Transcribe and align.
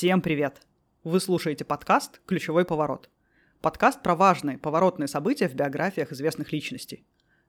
Всем 0.00 0.22
привет! 0.22 0.62
Вы 1.04 1.20
слушаете 1.20 1.66
подкаст 1.66 2.22
«Ключевой 2.24 2.64
поворот». 2.64 3.10
Подкаст 3.60 4.02
про 4.02 4.14
важные 4.14 4.56
поворотные 4.56 5.08
события 5.08 5.46
в 5.46 5.54
биографиях 5.54 6.10
известных 6.10 6.52
личностей. 6.52 7.04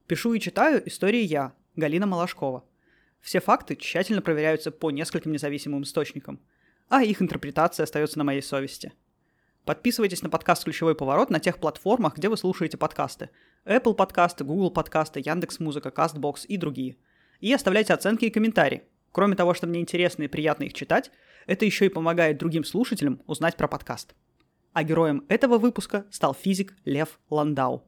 Пишу 0.05 0.33
и 0.33 0.39
читаю 0.41 0.85
истории 0.85 1.21
я, 1.21 1.53
Галина 1.77 2.07
Малашкова. 2.07 2.65
Все 3.21 3.39
факты 3.39 3.77
тщательно 3.77 4.21
проверяются 4.21 4.69
по 4.69 4.91
нескольким 4.91 5.31
независимым 5.31 5.83
источникам, 5.83 6.41
а 6.89 7.03
их 7.03 7.21
интерпретация 7.21 7.85
остается 7.85 8.17
на 8.17 8.25
моей 8.25 8.41
совести. 8.41 8.91
Подписывайтесь 9.63 10.21
на 10.21 10.29
подкаст 10.29 10.65
«Ключевой 10.65 10.93
поворот» 10.93 11.29
на 11.29 11.39
тех 11.39 11.57
платформах, 11.57 12.17
где 12.17 12.27
вы 12.27 12.35
слушаете 12.35 12.75
подкасты. 12.75 13.29
Apple 13.63 13.93
подкасты, 13.93 14.43
Google 14.43 14.71
подкасты, 14.71 15.21
Яндекс.Музыка, 15.21 15.87
Castbox 15.87 16.47
и 16.47 16.57
другие. 16.57 16.97
И 17.39 17.53
оставляйте 17.53 17.93
оценки 17.93 18.25
и 18.25 18.29
комментарии. 18.29 18.83
Кроме 19.13 19.37
того, 19.37 19.53
что 19.53 19.67
мне 19.67 19.79
интересно 19.79 20.23
и 20.23 20.27
приятно 20.27 20.65
их 20.65 20.73
читать, 20.73 21.11
это 21.47 21.65
еще 21.65 21.85
и 21.85 21.89
помогает 21.89 22.37
другим 22.37 22.63
слушателям 22.63 23.21
узнать 23.27 23.57
про 23.57 23.67
подкаст. 23.67 24.15
А 24.73 24.83
героем 24.83 25.25
этого 25.27 25.57
выпуска 25.57 26.05
стал 26.11 26.33
физик 26.33 26.75
Лев 26.85 27.19
Ландау. 27.29 27.83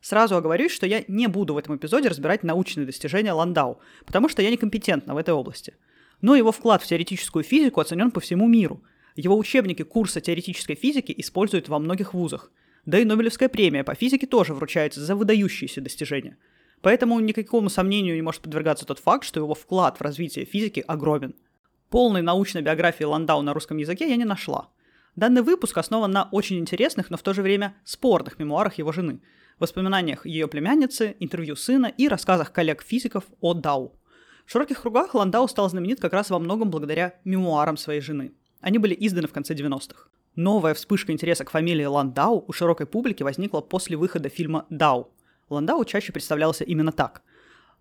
Сразу 0.00 0.36
оговорюсь, 0.36 0.72
что 0.72 0.86
я 0.86 1.04
не 1.08 1.28
буду 1.28 1.54
в 1.54 1.58
этом 1.58 1.76
эпизоде 1.76 2.08
разбирать 2.08 2.42
научные 2.42 2.86
достижения 2.86 3.32
Ландау, 3.32 3.80
потому 4.04 4.28
что 4.28 4.42
я 4.42 4.50
некомпетентна 4.50 5.14
в 5.14 5.16
этой 5.16 5.32
области. 5.32 5.76
Но 6.20 6.34
его 6.34 6.52
вклад 6.52 6.82
в 6.82 6.86
теоретическую 6.86 7.44
физику 7.44 7.80
оценен 7.80 8.10
по 8.10 8.20
всему 8.20 8.48
миру. 8.48 8.82
Его 9.14 9.38
учебники 9.38 9.82
курса 9.82 10.20
теоретической 10.20 10.74
физики 10.74 11.14
используют 11.16 11.68
во 11.68 11.78
многих 11.78 12.14
вузах. 12.14 12.50
Да 12.84 12.98
и 12.98 13.04
Нобелевская 13.04 13.48
премия 13.48 13.84
по 13.84 13.94
физике 13.94 14.26
тоже 14.26 14.54
вручается 14.54 15.00
за 15.00 15.14
выдающиеся 15.14 15.80
достижения. 15.80 16.36
Поэтому 16.80 17.20
никакому 17.20 17.70
сомнению 17.70 18.16
не 18.16 18.22
может 18.22 18.42
подвергаться 18.42 18.84
тот 18.84 18.98
факт, 18.98 19.24
что 19.24 19.38
его 19.38 19.54
вклад 19.54 19.98
в 19.98 20.02
развитие 20.02 20.44
физики 20.44 20.84
огромен– 20.86 21.34
Полной 21.92 22.22
научной 22.22 22.62
биографии 22.62 23.04
Ландау 23.04 23.42
на 23.42 23.52
русском 23.52 23.76
языке 23.76 24.08
я 24.08 24.16
не 24.16 24.24
нашла. 24.24 24.70
Данный 25.14 25.42
выпуск 25.42 25.76
основан 25.76 26.10
на 26.10 26.26
очень 26.32 26.58
интересных, 26.58 27.10
но 27.10 27.18
в 27.18 27.22
то 27.22 27.34
же 27.34 27.42
время 27.42 27.74
спорных 27.84 28.38
мемуарах 28.38 28.78
его 28.78 28.92
жены, 28.92 29.20
воспоминаниях 29.58 30.24
ее 30.24 30.48
племянницы, 30.48 31.16
интервью 31.20 31.54
сына 31.54 31.92
и 31.94 32.08
рассказах 32.08 32.50
коллег-физиков 32.50 33.24
о 33.42 33.52
Дау. 33.52 34.00
В 34.46 34.50
широких 34.50 34.80
кругах 34.80 35.14
Ландау 35.14 35.46
стал 35.48 35.68
знаменит 35.68 36.00
как 36.00 36.14
раз 36.14 36.30
во 36.30 36.38
многом 36.38 36.70
благодаря 36.70 37.20
мемуарам 37.24 37.76
своей 37.76 38.00
жены. 38.00 38.32
Они 38.62 38.78
были 38.78 38.96
изданы 38.98 39.28
в 39.28 39.34
конце 39.34 39.52
90-х. 39.52 40.08
Новая 40.34 40.72
вспышка 40.72 41.12
интереса 41.12 41.44
к 41.44 41.50
фамилии 41.50 41.84
Ландау 41.84 42.42
у 42.48 42.52
широкой 42.54 42.86
публики 42.86 43.22
возникла 43.22 43.60
после 43.60 43.98
выхода 43.98 44.30
фильма 44.30 44.64
«Дау». 44.70 45.12
Ландау 45.50 45.84
чаще 45.84 46.10
представлялся 46.10 46.64
именно 46.64 46.90
так– 46.90 47.20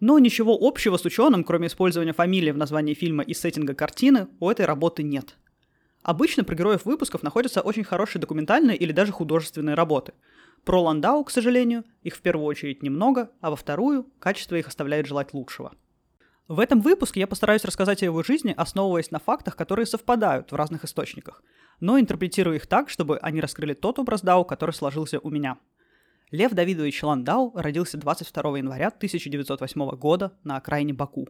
но 0.02 0.18
ничего 0.18 0.58
общего 0.60 0.98
с 0.98 1.06
ученым, 1.06 1.44
кроме 1.44 1.68
использования 1.68 2.12
фамилии 2.12 2.52
в 2.52 2.58
названии 2.58 2.96
фильма 2.96 3.24
и 3.24 3.34
сеттинга 3.34 3.76
картины, 3.76 4.28
у 4.40 4.50
этой 4.50 4.66
работы 4.66 5.04
нет. 5.04 5.38
Обычно 6.02 6.44
про 6.44 6.56
героев 6.56 6.86
выпусков 6.86 7.22
находятся 7.22 7.62
очень 7.62 7.84
хорошие 7.84 8.20
документальные 8.20 8.76
или 8.76 8.92
даже 8.92 9.12
художественные 9.12 9.76
работы. 9.76 10.14
Про 10.66 10.82
Ландау, 10.82 11.24
к 11.24 11.30
сожалению, 11.30 11.86
их 12.02 12.16
в 12.16 12.22
первую 12.22 12.48
очередь 12.48 12.82
немного, 12.82 13.30
а 13.42 13.52
во 13.52 13.56
вторую 13.56 14.08
качество 14.20 14.56
их 14.56 14.68
оставляет 14.68 15.06
желать 15.06 15.34
лучшего. 15.34 15.74
В 16.48 16.60
этом 16.60 16.82
выпуске 16.82 17.20
я 17.20 17.28
постараюсь 17.28 17.64
рассказать 17.64 18.02
о 18.02 18.06
его 18.06 18.24
жизни, 18.24 18.54
основываясь 18.58 19.12
на 19.12 19.20
фактах, 19.20 19.56
которые 19.56 19.86
совпадают 19.86 20.52
в 20.52 20.56
разных 20.56 20.84
источниках, 20.84 21.44
но 21.80 22.00
интерпретирую 22.00 22.56
их 22.56 22.66
так, 22.66 22.90
чтобы 22.90 23.20
они 23.20 23.40
раскрыли 23.40 23.76
тот 23.76 24.00
образ 24.00 24.22
Дау, 24.22 24.46
который 24.46 24.72
сложился 24.72 25.20
у 25.20 25.30
меня– 25.30 25.60
Лев 26.32 26.54
Давидович 26.54 27.04
Ландау 27.04 27.52
родился 27.56 27.98
22 27.98 28.60
января 28.60 28.88
1908 28.88 29.90
года 29.98 30.32
на 30.46 30.56
окраине 30.56 30.94
Баку. 30.94 31.28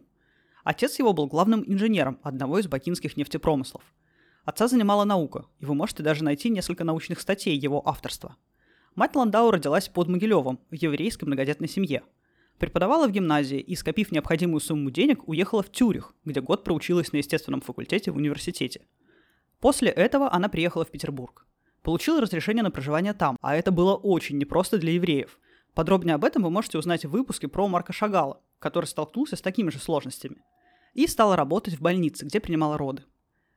Отец 0.62 1.00
его 1.00 1.12
был 1.12 1.26
главным 1.26 1.64
инженером 1.66 2.20
одного 2.22 2.60
из 2.60 2.68
бакинских 2.68 3.16
нефтепромыслов. 3.16 3.82
Отца 4.44 4.68
занимала 4.68 5.02
наука, 5.02 5.46
и 5.58 5.64
вы 5.64 5.74
можете 5.74 6.04
даже 6.04 6.22
найти 6.22 6.50
несколько 6.50 6.84
научных 6.84 7.20
статей 7.20 7.56
его 7.56 7.82
авторства. 7.84 8.36
Мать 8.94 9.16
Ландау 9.16 9.50
родилась 9.50 9.88
под 9.88 10.06
Могилевом 10.06 10.60
в 10.70 10.74
еврейской 10.74 11.24
многодетной 11.24 11.68
семье. 11.68 12.04
Преподавала 12.58 13.08
в 13.08 13.10
гимназии 13.10 13.58
и, 13.58 13.74
скопив 13.74 14.12
необходимую 14.12 14.60
сумму 14.60 14.92
денег, 14.92 15.26
уехала 15.26 15.64
в 15.64 15.72
Тюрих, 15.72 16.14
где 16.24 16.40
год 16.40 16.62
проучилась 16.62 17.10
на 17.10 17.16
естественном 17.16 17.60
факультете 17.60 18.12
в 18.12 18.16
университете. 18.16 18.82
После 19.58 19.88
этого 19.88 20.32
она 20.32 20.48
приехала 20.48 20.84
в 20.84 20.92
Петербург 20.92 21.44
получил 21.82 22.20
разрешение 22.20 22.62
на 22.62 22.70
проживание 22.70 23.12
там, 23.12 23.36
а 23.40 23.56
это 23.56 23.70
было 23.70 23.94
очень 23.94 24.38
непросто 24.38 24.78
для 24.78 24.92
евреев. 24.92 25.38
Подробнее 25.74 26.14
об 26.14 26.24
этом 26.24 26.42
вы 26.42 26.50
можете 26.50 26.78
узнать 26.78 27.04
в 27.04 27.10
выпуске 27.10 27.48
про 27.48 27.68
Марка 27.68 27.92
Шагала, 27.92 28.40
который 28.58 28.86
столкнулся 28.86 29.36
с 29.36 29.42
такими 29.42 29.70
же 29.70 29.78
сложностями. 29.78 30.42
И 30.94 31.06
стала 31.06 31.36
работать 31.36 31.74
в 31.74 31.80
больнице, 31.80 32.26
где 32.26 32.40
принимала 32.40 32.76
роды. 32.76 33.04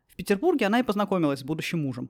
В 0.08 0.16
Петербурге 0.16 0.68
она 0.68 0.80
и 0.80 0.84
познакомилась 0.84 1.42
с 1.42 1.44
будущим 1.44 1.80
мужем. 1.80 2.10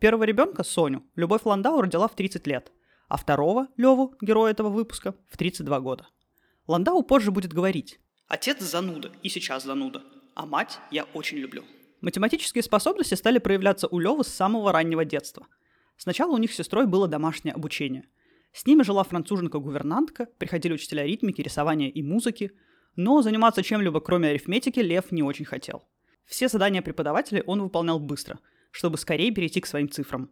Первого 0.00 0.24
ребенка, 0.24 0.64
Соню, 0.64 1.04
Любовь 1.14 1.42
Ландау 1.44 1.80
родила 1.80 2.08
в 2.08 2.14
30 2.16 2.46
лет, 2.46 2.72
а 3.08 3.16
второго, 3.16 3.68
Леву, 3.76 4.14
героя 4.20 4.50
этого 4.50 4.68
выпуска, 4.68 5.14
в 5.30 5.36
32 5.36 5.80
года. 5.80 6.08
Ландау 6.66 7.02
позже 7.02 7.30
будет 7.30 7.52
говорить 7.52 8.00
«Отец 8.26 8.60
зануда, 8.60 9.12
и 9.22 9.28
сейчас 9.28 9.62
зануда, 9.62 10.02
а 10.34 10.44
мать 10.44 10.80
я 10.90 11.04
очень 11.14 11.38
люблю». 11.38 11.62
Математические 12.00 12.62
способности 12.62 13.14
стали 13.14 13.38
проявляться 13.38 13.88
у 13.88 13.98
Лёвы 13.98 14.24
с 14.24 14.28
самого 14.28 14.72
раннего 14.72 15.04
детства. 15.04 15.46
Сначала 15.96 16.32
у 16.32 16.38
них 16.38 16.52
с 16.52 16.56
сестрой 16.56 16.86
было 16.86 17.08
домашнее 17.08 17.54
обучение. 17.54 18.04
С 18.52 18.66
ними 18.66 18.82
жила 18.82 19.02
француженка-гувернантка, 19.04 20.28
приходили 20.38 20.74
учителя 20.74 21.04
ритмики, 21.04 21.42
рисования 21.42 21.88
и 21.88 22.02
музыки, 22.02 22.52
но 22.96 23.22
заниматься 23.22 23.62
чем-либо 23.62 24.00
кроме 24.00 24.30
арифметики 24.30 24.80
Лев 24.80 25.10
не 25.12 25.22
очень 25.22 25.44
хотел. 25.44 25.84
Все 26.26 26.48
задания 26.48 26.82
преподавателей 26.82 27.42
он 27.46 27.62
выполнял 27.62 28.00
быстро, 28.00 28.38
чтобы 28.70 28.98
скорее 28.98 29.30
перейти 29.30 29.60
к 29.60 29.66
своим 29.66 29.88
цифрам. 29.88 30.30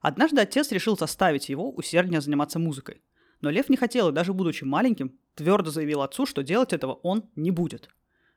Однажды 0.00 0.40
отец 0.40 0.70
решил 0.72 0.96
заставить 0.96 1.48
его 1.48 1.70
усерднее 1.70 2.20
заниматься 2.20 2.58
музыкой. 2.58 3.02
Но 3.40 3.50
Лев 3.50 3.68
не 3.68 3.76
хотел 3.76 4.10
и 4.10 4.12
даже 4.12 4.32
будучи 4.32 4.64
маленьким, 4.64 5.18
твердо 5.34 5.70
заявил 5.70 6.02
отцу, 6.02 6.26
что 6.26 6.42
делать 6.42 6.72
этого 6.72 6.92
он 7.02 7.30
не 7.36 7.50
будет. 7.50 7.88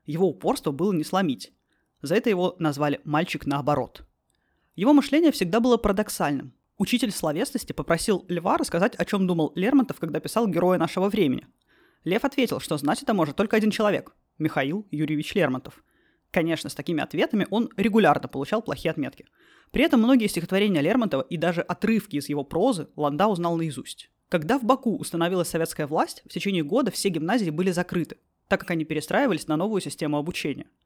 Его 0.06 0.28
упорство 0.30 0.72
было 0.72 0.94
не 0.94 1.04
сломить. 1.04 1.52
За 2.02 2.16
это 2.16 2.30
его 2.30 2.56
назвали 2.60 3.02
«мальчик 3.04 3.46
наоборот». 3.46 4.04
Его 4.76 4.94
мышление 4.94 5.32
всегда 5.32 5.60
было 5.60 5.78
парадоксальным. 5.78 6.54
Учитель 6.78 7.12
словесности 7.12 7.74
попросил 7.74 8.24
Льва 8.28 8.58
рассказать, 8.58 8.96
о 8.96 9.06
чем 9.06 9.26
думал 9.26 9.52
Лермонтов, 9.56 10.00
когда 10.00 10.20
писал 10.20 10.48
«Героя 10.48 10.78
нашего 10.78 11.10
времени». 11.10 11.48
Лев 12.04 12.24
ответил, 12.24 12.60
что 12.60 12.78
знать 12.78 13.02
это 13.02 13.16
может 13.16 13.36
только 13.36 13.58
один 13.58 13.72
человек– 13.72 14.16
Михаил 14.38 14.86
Юрьевич 14.92 15.34
Лермонтов. 15.34 15.84
Конечно, 16.30 16.70
с 16.70 16.76
такими 16.76 17.02
ответами 17.02 17.48
он 17.50 17.70
регулярно 17.76 18.28
получал 18.28 18.62
плохие 18.62 18.92
отметки. 18.92 19.26
При 19.72 19.84
этом 19.84 20.00
многие 20.02 20.28
стихотворения 20.28 20.82
Лермонтова 20.82 21.24
и 21.24 21.38
даже 21.38 21.62
отрывки 21.62 22.18
из 22.18 22.30
его 22.30 22.44
прозы 22.44 22.88
Ланда 22.96 23.28
узнал 23.28 23.58
наизусть. 23.58 24.12
Когда 24.30 24.60
в 24.60 24.64
Баку 24.64 24.98
установилась 24.98 25.48
советская 25.48 25.88
власть, 25.88 26.22
в 26.26 26.30
течение 26.30 26.64
года 26.64 26.92
все 26.92 27.10
гимназии 27.10 27.50
были 27.50 27.72
закрыты, 27.72 28.18
так 28.48 28.60
как 28.60 28.70
они 28.72 28.86
перестраивались 28.86 29.48
на 29.48 29.58
новую 29.58 29.82
систему 29.82 30.18
обучения– 30.18 30.68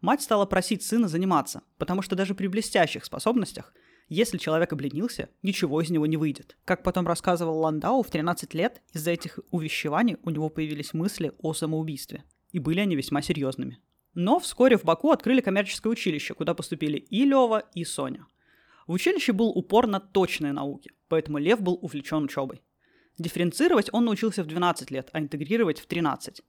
Мать 0.00 0.22
стала 0.22 0.46
просить 0.46 0.82
сына 0.82 1.08
заниматься, 1.08 1.62
потому 1.76 2.02
что 2.02 2.14
даже 2.14 2.34
при 2.34 2.46
блестящих 2.46 3.04
способностях, 3.04 3.74
если 4.08 4.38
человек 4.38 4.72
обленился, 4.72 5.28
ничего 5.42 5.80
из 5.80 5.90
него 5.90 6.06
не 6.06 6.16
выйдет. 6.16 6.56
Как 6.64 6.82
потом 6.82 7.06
рассказывал 7.06 7.58
Ландау, 7.58 8.02
в 8.02 8.10
13 8.10 8.54
лет 8.54 8.80
из-за 8.92 9.10
этих 9.10 9.40
увещеваний 9.50 10.16
у 10.22 10.30
него 10.30 10.48
появились 10.48 10.94
мысли 10.94 11.32
о 11.38 11.52
самоубийстве. 11.52 12.24
И 12.52 12.60
были 12.60 12.80
они 12.80 12.94
весьма 12.94 13.22
серьезными. 13.22 13.80
Но 14.14 14.38
вскоре 14.38 14.78
в 14.78 14.84
Баку 14.84 15.10
открыли 15.10 15.40
коммерческое 15.40 15.92
училище, 15.92 16.34
куда 16.34 16.54
поступили 16.54 16.96
и 16.96 17.24
Лева, 17.24 17.64
и 17.74 17.84
Соня. 17.84 18.26
В 18.86 18.92
училище 18.92 19.32
был 19.32 19.50
упор 19.50 19.86
на 19.86 20.00
точные 20.00 20.52
науки, 20.52 20.92
поэтому 21.08 21.38
Лев 21.38 21.60
был 21.60 21.78
увлечен 21.82 22.24
учебой. 22.24 22.62
Дифференцировать 23.18 23.90
он 23.92 24.04
научился 24.04 24.42
в 24.42 24.46
12 24.46 24.90
лет, 24.90 25.10
а 25.12 25.18
интегрировать 25.18 25.80
в 25.80 25.86
13. 25.86 26.40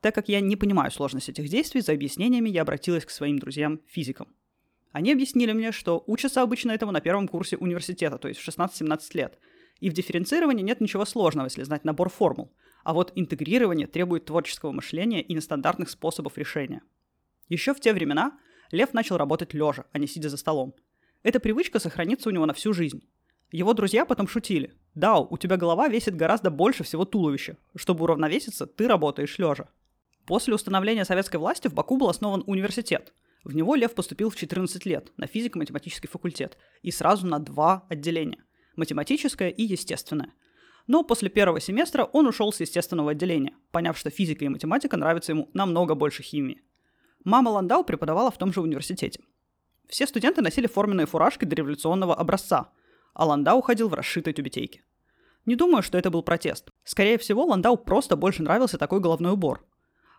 Так 0.00 0.14
как 0.14 0.28
я 0.28 0.40
не 0.40 0.56
понимаю 0.56 0.90
сложность 0.90 1.28
этих 1.28 1.48
действий, 1.48 1.82
за 1.82 1.92
объяснениями 1.92 2.48
я 2.48 2.62
обратилась 2.62 3.04
к 3.04 3.10
своим 3.10 3.38
друзьям-физикам. 3.38 4.28
Они 4.92 5.12
объяснили 5.12 5.52
мне, 5.52 5.72
что 5.72 6.02
учатся 6.06 6.42
обычно 6.42 6.72
этому 6.72 6.90
на 6.90 7.00
первом 7.00 7.28
курсе 7.28 7.56
университета, 7.56 8.18
то 8.18 8.28
есть 8.28 8.40
в 8.40 8.48
16-17 8.48 9.00
лет. 9.14 9.38
И 9.78 9.88
в 9.88 9.92
дифференцировании 9.92 10.62
нет 10.62 10.80
ничего 10.80 11.04
сложного, 11.04 11.46
если 11.46 11.62
знать 11.62 11.84
набор 11.84 12.08
формул. 12.08 12.52
А 12.82 12.92
вот 12.92 13.12
интегрирование 13.14 13.86
требует 13.86 14.24
творческого 14.24 14.72
мышления 14.72 15.22
и 15.22 15.34
нестандартных 15.34 15.90
способов 15.90 16.38
решения. 16.38 16.82
Еще 17.48 17.74
в 17.74 17.80
те 17.80 17.92
времена 17.92 18.38
Лев 18.70 18.94
начал 18.94 19.16
работать 19.16 19.54
лежа, 19.54 19.84
а 19.92 19.98
не 19.98 20.06
сидя 20.06 20.28
за 20.28 20.36
столом. 20.36 20.74
Эта 21.22 21.40
привычка 21.40 21.78
сохранится 21.78 22.28
у 22.28 22.32
него 22.32 22.46
на 22.46 22.54
всю 22.54 22.72
жизнь. 22.72 23.02
Его 23.52 23.74
друзья 23.74 24.04
потом 24.04 24.28
шутили. 24.28 24.74
Да, 24.94 25.18
у 25.18 25.36
тебя 25.36 25.56
голова 25.56 25.88
весит 25.88 26.16
гораздо 26.16 26.50
больше 26.50 26.84
всего 26.84 27.04
туловища. 27.04 27.56
Чтобы 27.74 28.04
уравновеситься, 28.04 28.66
ты 28.66 28.86
работаешь 28.86 29.38
лежа. 29.38 29.68
После 30.30 30.54
установления 30.54 31.04
советской 31.04 31.38
власти 31.38 31.66
в 31.66 31.74
Баку 31.74 31.96
был 31.96 32.08
основан 32.08 32.44
университет. 32.46 33.12
В 33.42 33.52
него 33.52 33.74
Лев 33.74 33.96
поступил 33.96 34.30
в 34.30 34.36
14 34.36 34.86
лет 34.86 35.10
на 35.16 35.26
физико-математический 35.26 36.08
факультет 36.08 36.56
и 36.82 36.92
сразу 36.92 37.26
на 37.26 37.40
два 37.40 37.84
отделения– 37.88 38.38
математическое 38.76 39.50
и 39.50 39.64
естественное. 39.64 40.32
Но 40.86 41.02
после 41.02 41.30
первого 41.30 41.58
семестра 41.58 42.04
он 42.04 42.28
ушел 42.28 42.52
с 42.52 42.60
естественного 42.60 43.10
отделения, 43.10 43.56
поняв, 43.72 43.98
что 43.98 44.10
физика 44.10 44.44
и 44.44 44.48
математика 44.48 44.96
нравятся 44.96 45.32
ему 45.32 45.50
намного 45.52 45.96
больше 45.96 46.22
химии. 46.22 46.62
Мама 47.24 47.48
Ландау 47.48 47.82
преподавала 47.82 48.30
в 48.30 48.38
том 48.38 48.52
же 48.52 48.60
университете. 48.60 49.24
Все 49.88 50.06
студенты 50.06 50.42
носили 50.42 50.68
форменные 50.68 51.08
фуражки 51.08 51.44
дореволюционного 51.44 52.14
образца, 52.14 52.70
а 53.14 53.26
Ландау 53.26 53.62
ходил 53.62 53.88
в 53.88 53.94
расшитой 53.94 54.32
тюбетейке. 54.32 54.84
Не 55.44 55.56
думаю, 55.56 55.82
что 55.82 55.98
это 55.98 56.08
был 56.08 56.22
протест. 56.22 56.70
Скорее 56.84 57.18
всего, 57.18 57.46
Ландау 57.46 57.76
просто 57.76 58.14
больше 58.14 58.44
нравился 58.44 58.78
такой 58.78 59.00
головной 59.00 59.32
убор. 59.32 59.66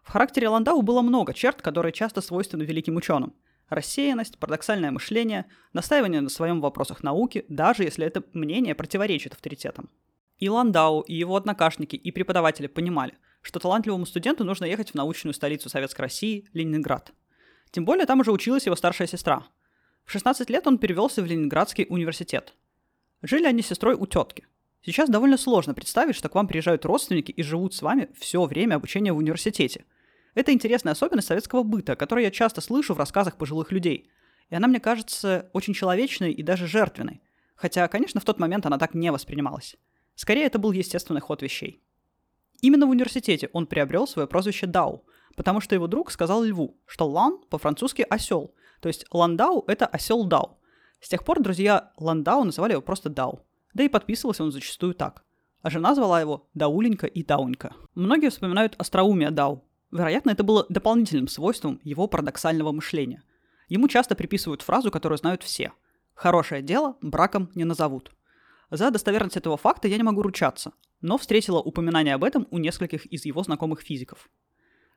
В 0.03 0.11
характере 0.11 0.49
Ландау 0.49 0.81
было 0.81 1.01
много 1.01 1.33
черт, 1.33 1.61
которые 1.61 1.91
часто 1.91 2.21
свойственны 2.21 2.63
великим 2.63 2.95
ученым. 2.95 3.33
Рассеянность, 3.69 4.37
парадоксальное 4.37 4.91
мышление, 4.91 5.45
настаивание 5.71 6.21
на 6.21 6.29
своем 6.29 6.59
вопросах 6.59 7.03
науки, 7.03 7.45
даже 7.47 7.83
если 7.83 8.05
это 8.05 8.23
мнение 8.33 8.75
противоречит 8.75 9.33
авторитетам. 9.33 9.89
И 10.37 10.49
Ландау, 10.49 11.01
и 11.01 11.13
его 11.13 11.35
однокашники, 11.35 11.95
и 11.95 12.11
преподаватели 12.11 12.67
понимали, 12.67 13.13
что 13.41 13.59
талантливому 13.59 14.05
студенту 14.05 14.43
нужно 14.43 14.65
ехать 14.65 14.91
в 14.91 14.95
научную 14.95 15.33
столицу 15.33 15.69
Советской 15.69 16.01
России, 16.01 16.49
Ленинград. 16.53 17.13
Тем 17.69 17.85
более 17.85 18.05
там 18.05 18.19
уже 18.19 18.31
училась 18.31 18.65
его 18.65 18.75
старшая 18.75 19.07
сестра. 19.07 19.47
В 20.03 20.11
16 20.11 20.49
лет 20.49 20.67
он 20.67 20.77
перевелся 20.77 21.21
в 21.21 21.25
Ленинградский 21.25 21.85
университет. 21.87 22.53
Жили 23.21 23.45
они 23.45 23.61
с 23.61 23.67
сестрой 23.67 23.95
у 23.95 24.05
тетки. 24.07 24.45
Сейчас 24.83 25.09
довольно 25.09 25.37
сложно 25.37 25.73
представить, 25.73 26.15
что 26.15 26.27
к 26.27 26.35
вам 26.35 26.47
приезжают 26.47 26.85
родственники 26.85 27.31
и 27.31 27.43
живут 27.43 27.75
с 27.75 27.81
вами 27.81 28.09
все 28.17 28.43
время 28.45 28.75
обучения 28.75 29.13
в 29.13 29.17
университете. 29.17 29.85
Это 30.33 30.51
интересная 30.51 30.93
особенность 30.93 31.27
советского 31.27 31.63
быта, 31.63 31.95
которую 31.95 32.25
я 32.25 32.31
часто 32.31 32.61
слышу 32.61 32.93
в 32.93 32.97
рассказах 32.97 33.37
пожилых 33.37 33.71
людей. 33.71 34.09
И 34.49 34.55
она 34.55 34.67
мне 34.67 34.79
кажется 34.79 35.49
очень 35.53 35.73
человечной 35.73 36.31
и 36.31 36.41
даже 36.41 36.65
жертвенной. 36.65 37.21
Хотя, 37.55 37.87
конечно, 37.87 38.19
в 38.19 38.25
тот 38.25 38.39
момент 38.39 38.65
она 38.65 38.79
так 38.79 38.95
не 38.95 39.11
воспринималась. 39.11 39.75
Скорее, 40.15 40.45
это 40.45 40.57
был 40.57 40.71
естественный 40.71 41.21
ход 41.21 41.41
вещей. 41.41 41.83
Именно 42.61 42.87
в 42.87 42.89
университете 42.89 43.49
он 43.53 43.67
приобрел 43.67 44.07
свое 44.07 44.27
прозвище 44.27 44.65
Дау, 44.65 45.05
потому 45.35 45.61
что 45.61 45.75
его 45.75 45.87
друг 45.87 46.11
сказал 46.11 46.43
Льву, 46.43 46.79
что 46.85 47.07
Лан 47.07 47.39
по-французски 47.49 48.05
осел, 48.09 48.53
то 48.81 48.87
есть 48.87 49.05
Ландау— 49.11 49.63
это 49.67 49.85
осел 49.85 50.25
Дау. 50.25 50.57
С 50.99 51.09
тех 51.09 51.23
пор 51.23 51.39
друзья 51.41 51.91
Ландау 51.97 52.43
называли 52.43 52.73
его 52.73 52.81
просто 52.81 53.09
Дау. 53.09 53.45
Да 53.73 53.83
и 53.83 53.89
подписывался 53.89 54.43
он 54.43 54.51
зачастую 54.51 54.93
так. 54.93 55.23
А 55.61 55.69
жена 55.69 55.95
звала 55.95 56.19
его 56.19 56.49
Дауленька 56.53 57.07
и 57.07 57.23
Даунька. 57.23 57.73
Многие 57.95 58.29
вспоминают 58.29 58.75
остроумие 58.77 59.31
Дау. 59.31 59.63
Вероятно, 59.91 60.31
это 60.31 60.43
было 60.43 60.65
дополнительным 60.69 61.27
свойством 61.27 61.79
его 61.83 62.07
парадоксального 62.07 62.71
мышления. 62.71 63.23
Ему 63.67 63.87
часто 63.87 64.15
приписывают 64.15 64.61
фразу, 64.61 64.91
которую 64.91 65.17
знают 65.17 65.43
все. 65.43 65.73
«Хорошее 66.13 66.61
дело 66.61 66.97
браком 67.01 67.49
не 67.55 67.63
назовут». 67.63 68.11
За 68.69 68.89
достоверность 68.89 69.37
этого 69.37 69.57
факта 69.57 69.87
я 69.87 69.97
не 69.97 70.03
могу 70.03 70.21
ручаться, 70.21 70.71
но 71.01 71.17
встретила 71.17 71.59
упоминание 71.59 72.15
об 72.15 72.23
этом 72.23 72.47
у 72.51 72.57
нескольких 72.57 73.05
из 73.05 73.25
его 73.25 73.43
знакомых 73.43 73.81
физиков. 73.81 74.29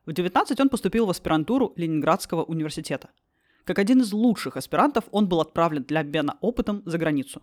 В 0.06 0.12
19 0.12 0.61
он 0.61 0.69
поступил 0.69 1.06
в 1.06 1.11
аспирантуру 1.11 1.73
Ленинградского 1.77 2.44
университета. 2.44 3.11
Как 3.65 3.79
один 3.79 4.00
из 4.00 4.12
лучших 4.12 4.56
аспирантов 4.56 5.05
он 5.11 5.29
был 5.29 5.41
отправлен 5.41 5.82
для 5.82 6.00
обмена 6.00 6.37
опытом 6.41 6.82
за 6.85 6.99
границу. 6.99 7.43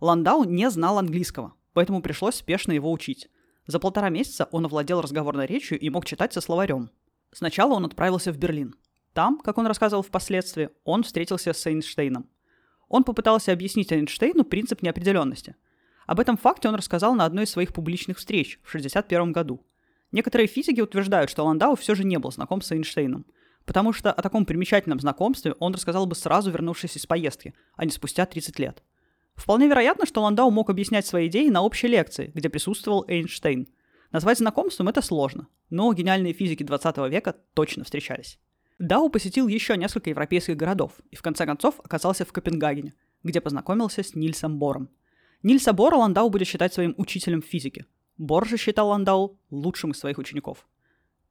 Ландау 0.00 0.44
не 0.44 0.70
знал 0.70 0.98
английского, 0.98 1.54
поэтому 1.72 2.02
пришлось 2.02 2.36
спешно 2.36 2.72
его 2.72 2.92
учить. 2.92 3.28
За 3.66 3.78
полтора 3.78 4.08
месяца 4.08 4.48
он 4.52 4.64
овладел 4.64 5.00
разговорной 5.00 5.46
речью 5.46 5.78
и 5.78 5.90
мог 5.90 6.06
читать 6.06 6.32
со 6.32 6.40
словарем. 6.40 6.90
Сначала 7.32 7.74
он 7.74 7.84
отправился 7.84 8.32
в 8.32 8.38
Берлин. 8.38 8.74
Там, 9.12 9.38
как 9.38 9.58
он 9.58 9.66
рассказывал 9.66 10.02
впоследствии, 10.02 10.70
он 10.84 11.02
встретился 11.02 11.52
с 11.52 11.66
Эйнштейном. 11.66 12.30
Он 12.88 13.04
попытался 13.04 13.52
объяснить 13.52 13.92
Эйнштейну 13.92 14.44
принцип 14.44 14.82
неопределенности. 14.82 15.56
Об 16.06 16.20
этом 16.20 16.36
факте 16.36 16.68
он 16.68 16.76
рассказал 16.76 17.14
на 17.14 17.24
одной 17.24 17.44
из 17.44 17.50
своих 17.50 17.74
публичных 17.74 18.18
встреч 18.18 18.60
в 18.62 18.68
1961 18.68 19.32
году. 19.32 19.66
Некоторые 20.12 20.46
физики 20.46 20.80
утверждают, 20.80 21.28
что 21.28 21.44
Ландау 21.44 21.76
все 21.76 21.94
же 21.94 22.04
не 22.04 22.18
был 22.18 22.32
знаком 22.32 22.62
с 22.62 22.72
Эйнштейном, 22.72 23.26
потому 23.66 23.92
что 23.92 24.10
о 24.10 24.22
таком 24.22 24.46
примечательном 24.46 25.00
знакомстве 25.00 25.52
он 25.58 25.74
рассказал 25.74 26.06
бы 26.06 26.14
сразу 26.14 26.50
вернувшись 26.50 26.96
из 26.96 27.04
поездки, 27.04 27.52
а 27.76 27.84
не 27.84 27.90
спустя 27.90 28.24
30 28.24 28.58
лет. 28.58 28.82
Вполне 29.38 29.68
вероятно, 29.68 30.04
что 30.04 30.20
Ландау 30.20 30.50
мог 30.50 30.68
объяснять 30.68 31.06
свои 31.06 31.28
идеи 31.28 31.48
на 31.48 31.62
общей 31.62 31.86
лекции, 31.86 32.32
где 32.34 32.48
присутствовал 32.48 33.04
Эйнштейн. 33.06 33.68
Назвать 34.10 34.38
знакомством 34.38 34.88
это 34.88 35.00
сложно, 35.00 35.46
но 35.70 35.92
гениальные 35.92 36.32
физики 36.32 36.64
20 36.64 36.96
века 37.08 37.36
точно 37.54 37.84
встречались. 37.84 38.40
Дау 38.80 39.08
посетил 39.10 39.46
еще 39.46 39.76
несколько 39.76 40.10
европейских 40.10 40.56
городов 40.56 40.92
и 41.12 41.16
в 41.16 41.22
конце 41.22 41.46
концов 41.46 41.78
оказался 41.84 42.24
в 42.24 42.32
Копенгагене, 42.32 42.94
где 43.22 43.40
познакомился 43.40 44.02
с 44.02 44.16
Нильсом 44.16 44.58
Бором. 44.58 44.88
Нильса 45.44 45.72
Бора 45.72 45.96
Ландау 45.96 46.30
будет 46.30 46.48
считать 46.48 46.74
своим 46.74 46.94
учителем 46.96 47.40
физики. 47.40 47.86
Бор 48.16 48.46
же 48.46 48.56
считал 48.56 48.88
Ландау 48.88 49.38
лучшим 49.50 49.92
из 49.92 49.98
своих 49.98 50.18
учеников. 50.18 50.66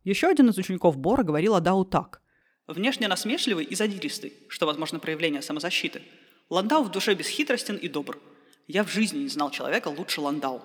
Еще 0.05 0.27
один 0.27 0.49
из 0.49 0.57
учеников 0.57 0.97
Бора 0.97 1.23
говорил 1.23 1.55
о 1.55 1.59
Дау 1.59 1.83
так. 1.83 2.21
Внешне 2.67 3.09
насмешливый 3.09 3.65
и 3.65 3.75
задиристый, 3.75 4.31
что 4.47 4.65
возможно 4.65 4.99
проявление 4.99 5.41
самозащиты. 5.41 6.01
Ландау 6.49 6.83
в 6.83 6.91
душе 6.91 7.13
бесхитростен 7.13 7.75
и 7.75 7.87
добр. 7.87 8.19
Я 8.67 8.83
в 8.83 8.89
жизни 8.89 9.19
не 9.19 9.29
знал 9.29 9.51
человека 9.51 9.89
лучше 9.89 10.21
Ландау. 10.21 10.61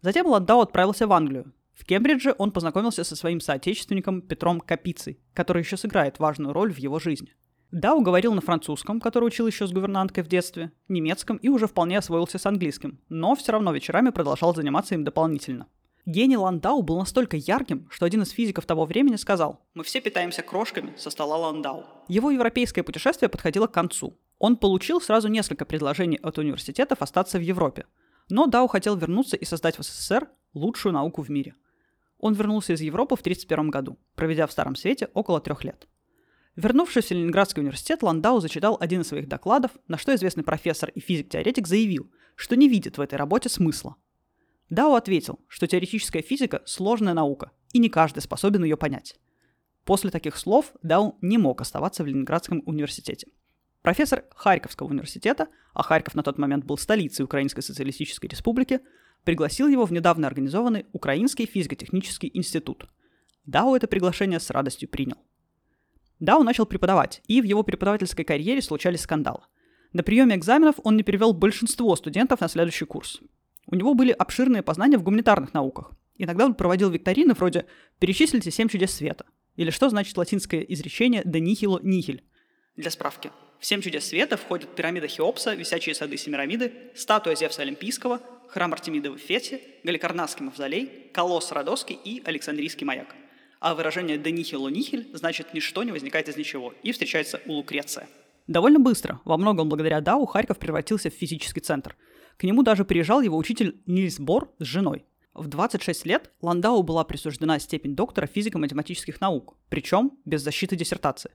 Затем 0.00 0.26
Ландау 0.26 0.60
отправился 0.60 1.06
в 1.06 1.12
Англию, 1.12 1.52
в 1.78 1.84
Кембридже 1.84 2.34
он 2.38 2.50
познакомился 2.50 3.04
со 3.04 3.14
своим 3.14 3.40
соотечественником 3.40 4.20
Петром 4.20 4.60
Капицей, 4.60 5.20
который 5.32 5.62
еще 5.62 5.76
сыграет 5.76 6.18
важную 6.18 6.52
роль 6.52 6.72
в 6.72 6.78
его 6.78 6.98
жизни. 6.98 7.36
Дау 7.70 8.00
говорил 8.00 8.34
на 8.34 8.40
французском, 8.40 9.00
который 9.00 9.26
учил 9.26 9.46
еще 9.46 9.64
с 9.66 9.72
гувернанткой 9.72 10.24
в 10.24 10.26
детстве, 10.26 10.72
немецком 10.88 11.36
и 11.36 11.48
уже 11.48 11.68
вполне 11.68 11.98
освоился 11.98 12.38
с 12.38 12.46
английским, 12.46 12.98
но 13.08 13.36
все 13.36 13.52
равно 13.52 13.72
вечерами 13.72 14.10
продолжал 14.10 14.56
заниматься 14.56 14.96
им 14.96 15.04
дополнительно. 15.04 15.68
Гений 16.04 16.36
Ландау 16.36 16.82
был 16.82 16.98
настолько 16.98 17.36
ярким, 17.36 17.86
что 17.90 18.06
один 18.06 18.22
из 18.22 18.30
физиков 18.30 18.66
того 18.66 18.84
времени 18.84 19.16
сказал 19.16 19.60
«Мы 19.74 19.84
все 19.84 20.00
питаемся 20.00 20.42
крошками 20.42 20.94
со 20.96 21.10
стола 21.10 21.36
Ландау». 21.36 21.84
Его 22.08 22.32
европейское 22.32 22.82
путешествие 22.82 23.28
подходило 23.28 23.68
к 23.68 23.72
концу. 23.72 24.18
Он 24.38 24.56
получил 24.56 25.00
сразу 25.00 25.28
несколько 25.28 25.64
предложений 25.64 26.20
от 26.22 26.38
университетов 26.38 27.02
остаться 27.02 27.38
в 27.38 27.42
Европе. 27.42 27.86
Но 28.28 28.46
Дау 28.46 28.66
хотел 28.68 28.96
вернуться 28.96 29.36
и 29.36 29.44
создать 29.44 29.78
в 29.78 29.82
СССР 29.82 30.28
лучшую 30.54 30.92
науку 30.92 31.22
в 31.22 31.30
мире– 31.30 31.54
он 32.18 32.34
вернулся 32.34 32.72
из 32.72 32.80
Европы 32.80 33.16
в 33.16 33.20
1931 33.20 33.70
году, 33.70 33.98
проведя 34.14 34.46
в 34.46 34.52
Старом 34.52 34.74
Свете 34.74 35.08
около 35.14 35.40
трех 35.40 35.64
лет. 35.64 35.88
Вернувшись 36.56 37.06
в 37.06 37.10
Ленинградский 37.12 37.62
университет, 37.62 38.02
Ландау 38.02 38.40
зачитал 38.40 38.76
один 38.80 39.02
из 39.02 39.08
своих 39.08 39.28
докладов, 39.28 39.70
на 39.86 39.96
что 39.96 40.14
известный 40.14 40.42
профессор 40.42 40.90
и 40.90 41.00
физик-теоретик 41.00 41.68
заявил, 41.68 42.10
что 42.34 42.56
не 42.56 42.68
видит 42.68 42.98
в 42.98 43.00
этой 43.00 43.14
работе 43.14 43.48
смысла. 43.48 43.96
Дао 44.68 44.96
ответил, 44.96 45.38
что 45.46 45.68
теоретическая 45.68 46.20
физика– 46.20 46.62
сложная 46.66 47.14
наука, 47.14 47.52
и 47.72 47.78
не 47.78 47.88
каждый 47.88 48.20
способен 48.20 48.64
ее 48.64 48.76
понять. 48.76 49.16
После 49.84 50.10
таких 50.10 50.36
слов 50.36 50.72
Дао 50.82 51.16
не 51.22 51.38
мог 51.38 51.60
оставаться 51.60 52.02
в 52.02 52.06
Ленинградском 52.06 52.62
университете. 52.66 53.28
Профессор 53.82 54.24
Харьковского 54.34 54.88
университета, 54.88 55.48
а 55.72 55.82
Харьков 55.82 56.14
на 56.14 56.22
тот 56.22 56.38
момент 56.38 56.64
был 56.64 56.76
столицей 56.76 57.24
Украинской 57.24 57.62
социалистической 57.62 58.28
республики, 58.28 58.80
пригласил 59.24 59.68
его 59.68 59.86
в 59.86 59.92
недавно 59.92 60.26
организованный 60.26 60.86
Украинский 60.92 61.46
физико-технический 61.46 62.30
институт. 62.34 62.88
Дао 63.46 63.76
это 63.76 63.86
приглашение 63.86 64.40
с 64.40 64.50
радостью 64.50 64.88
принял. 64.88 65.18
Дао 66.20 66.42
начал 66.42 66.66
преподавать, 66.66 67.22
и 67.28 67.40
в 67.40 67.44
его 67.44 67.62
преподавательской 67.62 68.24
карьере 68.24 68.60
случались 68.60 69.02
скандалы. 69.02 69.42
На 69.92 70.02
приеме 70.02 70.34
экзаменов 70.36 70.76
он 70.82 70.96
не 70.96 71.02
перевел 71.02 71.32
большинство 71.32 71.94
студентов 71.96 72.40
на 72.40 72.48
следующий 72.48 72.84
курс. 72.84 73.20
У 73.66 73.74
него 73.74 73.94
были 73.94 74.10
обширные 74.10 74.62
познания 74.62 74.98
в 74.98 75.02
гуманитарных 75.02 75.54
науках. 75.54 75.92
Иногда 76.16 76.44
он 76.44 76.54
проводил 76.54 76.90
викторины 76.90 77.34
вроде 77.34 77.66
«Перечислите 78.00 78.50
семь 78.50 78.68
чудес 78.68 78.92
света» 78.92 79.26
или 79.56 79.70
что 79.70 79.88
значит 79.88 80.16
латинское 80.16 80.60
изречение 80.60 81.22
«de 81.22 81.40
nihilo 81.40 81.80
nihil». 81.80 82.20
Для 82.76 82.90
справки. 82.90 83.30
В 83.58 83.66
семь 83.66 83.80
чудес 83.80 84.06
света 84.06 84.36
входят 84.36 84.74
пирамида 84.76 85.08
Хеопса, 85.08 85.54
висячие 85.54 85.94
сады 85.94 86.16
Семирамиды, 86.16 86.72
статуя 86.94 87.34
Зевса 87.34 87.62
Олимпийского, 87.62 88.20
храм 88.46 88.72
Артемиды 88.72 89.10
в 89.10 89.18
Фете, 89.18 89.60
Галикарнасский 89.82 90.44
мавзолей, 90.44 91.10
колосс 91.12 91.50
Родоский 91.50 91.98
и 92.04 92.22
Александрийский 92.24 92.86
маяк. 92.86 93.16
А 93.58 93.74
выражение 93.74 94.16
«de 94.16 94.32
nihilo 94.32 94.70
nihil» 94.70 95.16
значит 95.16 95.54
«ничто 95.54 95.82
не 95.82 95.90
возникает 95.90 96.28
из 96.28 96.36
ничего» 96.36 96.72
и 96.84 96.92
встречается 96.92 97.40
у 97.46 97.54
Лукреция. 97.54 98.08
Довольно 98.46 98.78
быстро, 98.78 99.20
во 99.24 99.36
многом 99.36 99.68
благодаря 99.68 100.00
Дау, 100.00 100.24
Харьков 100.24 100.58
превратился 100.58 101.10
в 101.10 101.14
физический 101.14 101.60
центр. 101.60 101.96
К 102.36 102.44
нему 102.44 102.62
даже 102.62 102.84
приезжал 102.84 103.20
его 103.20 103.36
учитель 103.36 103.82
Нильс 103.86 104.20
Бор 104.20 104.54
с 104.60 104.64
женой. 104.64 105.04
В 105.34 105.48
26 105.48 106.06
лет 106.06 106.30
Ландау 106.40 106.84
была 106.84 107.02
присуждена 107.02 107.58
степень 107.58 107.96
доктора 107.96 108.28
физико-математических 108.28 109.20
наук, 109.20 109.56
причем 109.68 110.12
без 110.24 110.42
защиты 110.42 110.76
диссертации. 110.76 111.32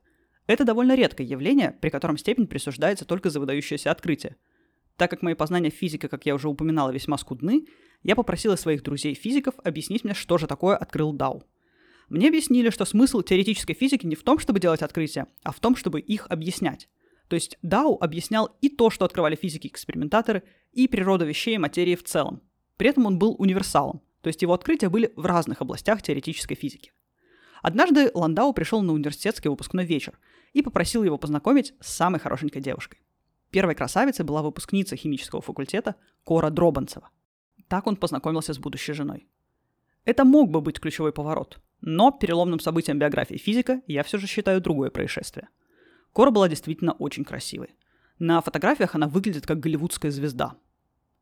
Это 0.47 0.65
довольно 0.65 0.95
редкое 0.95 1.25
явление, 1.25 1.71
при 1.71 1.89
котором 1.89 2.17
степень 2.17 2.47
присуждается 2.47 3.05
только 3.05 3.29
за 3.29 3.39
выдающееся 3.39 3.91
открытие– 3.91 4.35
так 4.97 5.09
как 5.09 5.21
мои 5.21 5.33
познания 5.33 5.69
физики, 5.69 6.07
как 6.07 6.25
я 6.25 6.35
уже 6.35 6.47
упоминала, 6.47 6.91
весьма 6.91 7.17
скудны, 7.17 7.65
я 8.03 8.15
попросила 8.15 8.55
своих 8.55 8.83
друзей-физиков 8.83 9.55
объяснить 9.63 10.03
мне, 10.03 10.13
что 10.13 10.37
же 10.37 10.47
такое 10.47 10.75
открыл 10.75 11.13
Дау. 11.13 11.43
Мне 12.09 12.27
объяснили, 12.27 12.69
что 12.69 12.85
смысл 12.85 13.21
теоретической 13.21 13.75
физики 13.75 14.05
не 14.05 14.15
в 14.15 14.23
том, 14.23 14.37
чтобы 14.37 14.59
делать 14.59 14.81
открытия, 14.81 15.27
а 15.41 15.51
в 15.51 15.59
том, 15.59 15.75
чтобы 15.75 15.99
их 15.99 16.27
объяснять. 16.29 16.89
То 17.27 17.35
есть 17.35 17.57
Дау 17.61 17.97
объяснял 17.99 18.55
и 18.61 18.69
то, 18.69 18.89
что 18.89 19.05
открывали 19.05 19.35
физики-экспериментаторы, 19.35 20.43
и 20.73 20.87
природу 20.87 21.25
вещей 21.25 21.55
и 21.55 21.59
материи 21.59 21.95
в 21.95 22.03
целом. 22.03 22.41
При 22.77 22.89
этом 22.89 23.05
он 23.05 23.17
был 23.17 23.35
универсалом, 23.39 24.01
то 24.21 24.27
есть 24.27 24.41
его 24.41 24.53
открытия 24.53 24.89
были 24.89 25.13
в 25.15 25.25
разных 25.25 25.61
областях 25.61 26.01
теоретической 26.01 26.57
физики. 26.57 26.91
Однажды 27.63 28.11
Ландау 28.13 28.51
пришел 28.51 28.81
на 28.81 28.91
университетский 28.91 29.47
выпускной 29.47 29.85
вечер 29.85 30.19
и 30.51 30.61
попросил 30.61 31.01
его 31.03 31.17
познакомить 31.17 31.73
с 31.79 31.93
самой 31.93 32.19
хорошенькой 32.19 32.61
девушкой. 32.61 32.99
Первой 33.51 33.73
красавицей 33.73 34.25
была 34.25 34.41
выпускница 34.41 34.97
химического 34.97 35.41
факультета 35.41 35.95
Кора 36.25 36.49
Дробанцева. 36.49 37.09
Так 37.69 37.87
он 37.87 37.95
познакомился 37.95 38.53
с 38.53 38.59
будущей 38.59 38.91
женой. 38.91 39.29
Это 40.03 40.25
мог 40.25 40.51
бы 40.51 40.59
быть 40.59 40.81
ключевой 40.81 41.13
поворот, 41.13 41.61
но 41.79 42.11
переломным 42.11 42.59
событием 42.59 42.99
биографии 42.99 43.37
физика 43.37 43.81
я 43.87 44.03
все 44.03 44.17
же 44.17 44.27
считаю 44.27 44.59
другое 44.59 44.89
происшествие. 44.89 45.47
Кора 46.11 46.31
была 46.31 46.49
действительно 46.49 46.91
очень 46.91 47.23
красивой. 47.23 47.75
На 48.19 48.41
фотографиях 48.41 48.93
она 48.93 49.07
выглядит 49.07 49.47
как 49.47 49.61
голливудская 49.61 50.11
звезда. 50.11 50.57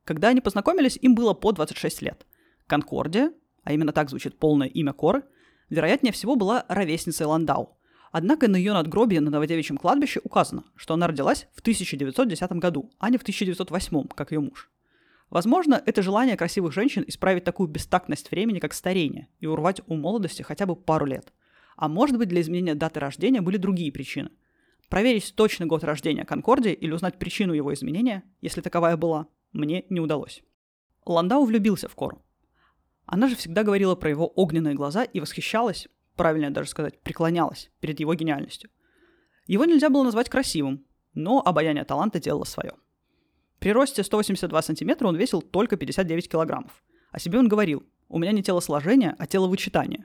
Когда 0.05 0.29
они 0.29 0.41
познакомились, 0.41 0.97
им 0.99 1.13
было 1.13 1.35
по 1.35 1.51
26 1.51 2.01
лет. 2.01 2.25
Конкордия, 2.65 3.31
а 3.63 3.73
именно 3.73 3.91
так 3.93 4.09
звучит 4.09 4.39
полное 4.39 4.67
имя 4.67 4.91
Коры, 4.91 5.21
вероятнее 5.71 6.11
всего 6.11 6.35
была 6.35 6.65
ровесницей 6.67 7.25
Ландау. 7.25 7.77
Однако 8.11 8.49
на 8.49 8.57
ее 8.57 8.73
надгробии 8.73 9.17
на 9.17 9.31
Новодевичьем 9.31 9.77
кладбище 9.77 10.19
указано, 10.23 10.65
что 10.75 10.93
она 10.93 11.07
родилась 11.07 11.47
в 11.55 11.61
1910 11.61 12.51
году, 12.53 12.91
а 12.99 13.09
не 13.09 13.17
в 13.17 13.21
1908, 13.21 14.07
как 14.09 14.31
ее 14.31 14.41
муж. 14.41 14.69
Возможно, 15.29 15.81
это 15.85 16.01
желание 16.01 16.35
красивых 16.35 16.73
женщин 16.73 17.05
исправить 17.07 17.45
такую 17.45 17.69
бестактность 17.69 18.29
времени, 18.31 18.59
как 18.59 18.73
старение, 18.73 19.29
и 19.39 19.47
урвать 19.47 19.81
у 19.87 19.95
молодости 19.95 20.41
хотя 20.41 20.65
бы 20.65 20.75
пару 20.75 21.05
лет. 21.05 21.31
А 21.77 21.87
может 21.87 22.17
быть, 22.17 22.27
для 22.27 22.41
изменения 22.41 22.75
даты 22.75 22.99
рождения 22.99 23.39
были 23.39 23.55
другие 23.55 23.93
причины. 23.93 24.29
Проверить 24.89 25.33
точный 25.35 25.67
год 25.67 25.85
рождения 25.85 26.25
Конкордии 26.25 26.73
или 26.73 26.91
узнать 26.91 27.17
причину 27.17 27.53
его 27.53 27.73
изменения, 27.73 28.23
если 28.41 28.59
таковая 28.59 28.97
была, 28.97 29.27
мне 29.53 29.85
не 29.89 30.01
удалось. 30.01 30.43
Ландау 31.05 31.45
влюбился 31.45 31.87
в 31.87 31.95
Кору. 31.95 32.21
Она 33.11 33.27
же 33.27 33.35
всегда 33.35 33.61
говорила 33.61 33.93
про 33.93 34.09
его 34.09 34.27
огненные 34.27 34.73
глаза 34.73 35.03
и 35.03 35.19
восхищалась, 35.19 35.87
правильнее 36.15 36.49
даже 36.49 36.69
сказать, 36.69 36.99
преклонялась 37.01 37.69
перед 37.79 37.99
его 37.99 38.15
гениальностью. 38.15 38.71
Его 39.45 39.65
нельзя 39.65 39.89
было 39.89 40.03
назвать 40.03 40.29
красивым, 40.29 40.85
но 41.13 41.41
обаяние 41.45 41.85
таланта 41.85 42.19
делало 42.19 42.45
свое– 42.45 42.73
при 43.61 43.73
росте 43.73 44.03
182 44.03 44.59
сантиметра 44.63 45.07
он 45.07 45.15
весил 45.15 45.39
только 45.39 45.77
59 45.77 46.27
килограммов. 46.27 46.83
О 47.11 47.19
себе 47.19 47.37
он 47.37 47.47
говорил, 47.47 47.83
у 48.09 48.17
меня 48.17 48.31
не 48.31 48.41
телосложение, 48.41 49.15
а 49.19 49.27
теловычитание. 49.27 50.03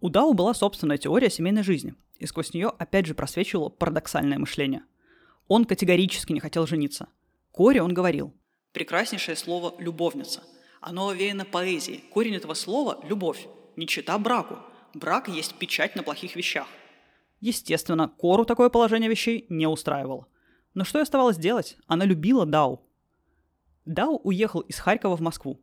У 0.00 0.08
Дау 0.08 0.34
была 0.34 0.54
собственная 0.54 0.98
теория 0.98 1.30
семейной 1.30 1.62
жизни, 1.62 1.94
и 2.18 2.26
сквозь 2.26 2.52
нее 2.52 2.66
опять 2.66 3.06
же 3.06 3.14
просвечивало 3.14 3.68
парадоксальное 3.68 4.40
мышление. 4.40 4.82
Он 5.46 5.66
категорически 5.66 6.32
не 6.32 6.40
хотел 6.40 6.66
жениться. 6.66 7.06
Коре 7.52 7.80
он 7.80 7.94
говорил, 7.94 8.34
прекраснейшее 8.72 9.36
слово 9.36 9.72
«любовница». 9.78 10.42
Оно 10.80 11.08
овеяно 11.08 11.44
поэзией. 11.44 12.04
Корень 12.10 12.36
этого 12.36 12.54
слова– 12.54 13.00
любовь, 13.08 13.46
не 13.76 13.86
чита 13.86 14.18
браку. 14.18 14.58
Брак 14.94 15.28
есть 15.28 15.54
печать 15.54 15.96
на 15.96 16.02
плохих 16.02 16.36
вещах. 16.36 16.66
Естественно, 17.40 18.08
Кору 18.08 18.44
такое 18.44 18.68
положение 18.68 19.08
вещей 19.08 19.46
не 19.48 19.66
устраивало– 19.66 20.26
но 20.74 20.84
что 20.84 21.00
оставалось 21.00 21.36
делать? 21.36 21.76
Она 21.86 22.04
любила 22.04 22.46
Дау. 22.46 22.86
Дау 23.84 24.20
уехал 24.22 24.60
из 24.60 24.78
Харькова 24.78 25.16
в 25.16 25.20
Москву. 25.20 25.60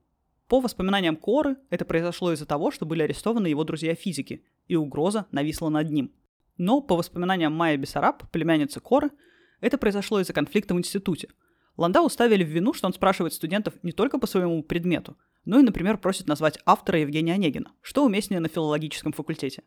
По 0.48 0.60
воспоминаниям 0.60 1.16
Коры, 1.16 1.58
это 1.70 1.86
произошло 1.86 2.32
из-за 2.34 2.46
того, 2.46 2.72
что 2.72 2.86
были 2.86 3.04
арестованы 3.04 3.48
его 3.48 3.64
друзья-физики, 3.64 4.44
и 4.68 4.76
угроза 4.76 5.26
нависла 5.32 5.70
над 5.70 5.90
ним. 5.90 6.12
Но, 6.58 6.82
по 6.82 6.96
воспоминаниям 6.96 7.54
Майя 7.54 7.78
Бессараб, 7.78 8.30
племянницы 8.32 8.80
Коры, 8.80 9.12
это 9.62 9.78
произошло 9.78 10.20
из-за 10.20 10.34
конфликта 10.34 10.74
в 10.74 10.78
институте. 10.78 11.30
Ландау 11.78 12.10
ставили 12.10 12.44
в 12.44 12.50
вину, 12.50 12.74
что 12.74 12.88
он 12.88 12.94
спрашивает 12.94 13.34
студентов 13.34 13.76
не 13.84 13.92
только 13.92 14.18
по 14.18 14.28
своему 14.28 14.64
предмету, 14.64 15.16
но 15.46 15.60
и, 15.60 15.64
например, 15.64 15.98
просит 15.98 16.28
назвать 16.28 16.60
автора 16.66 17.00
Евгения 17.00 17.34
Онегина, 17.34 17.72
что 17.82 18.04
уместнее 18.04 18.40
на 18.40 18.50
филологическом 18.50 19.14
факультете. 19.14 19.64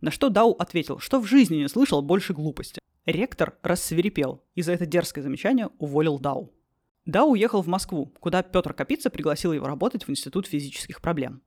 На 0.00 0.10
что 0.10 0.28
Дау 0.28 0.52
ответил, 0.52 0.98
что 0.98 1.18
в 1.18 1.26
жизни 1.26 1.56
не 1.56 1.68
слышал 1.68 2.02
больше 2.02 2.34
глупости. 2.34 2.80
Ректор 3.06 3.56
рассверепел 3.62 4.44
и 4.54 4.62
за 4.62 4.72
это 4.72 4.86
дерзкое 4.86 5.24
замечание 5.24 5.70
уволил 5.78 6.18
Дау. 6.18 6.52
Дау 7.06 7.32
уехал 7.32 7.62
в 7.62 7.66
Москву, 7.66 8.12
куда 8.20 8.42
Петр 8.42 8.72
Капица 8.74 9.10
пригласил 9.10 9.52
его 9.52 9.66
работать 9.66 10.06
в 10.06 10.10
Институт 10.10 10.46
физических 10.46 11.00
проблем. 11.00 11.42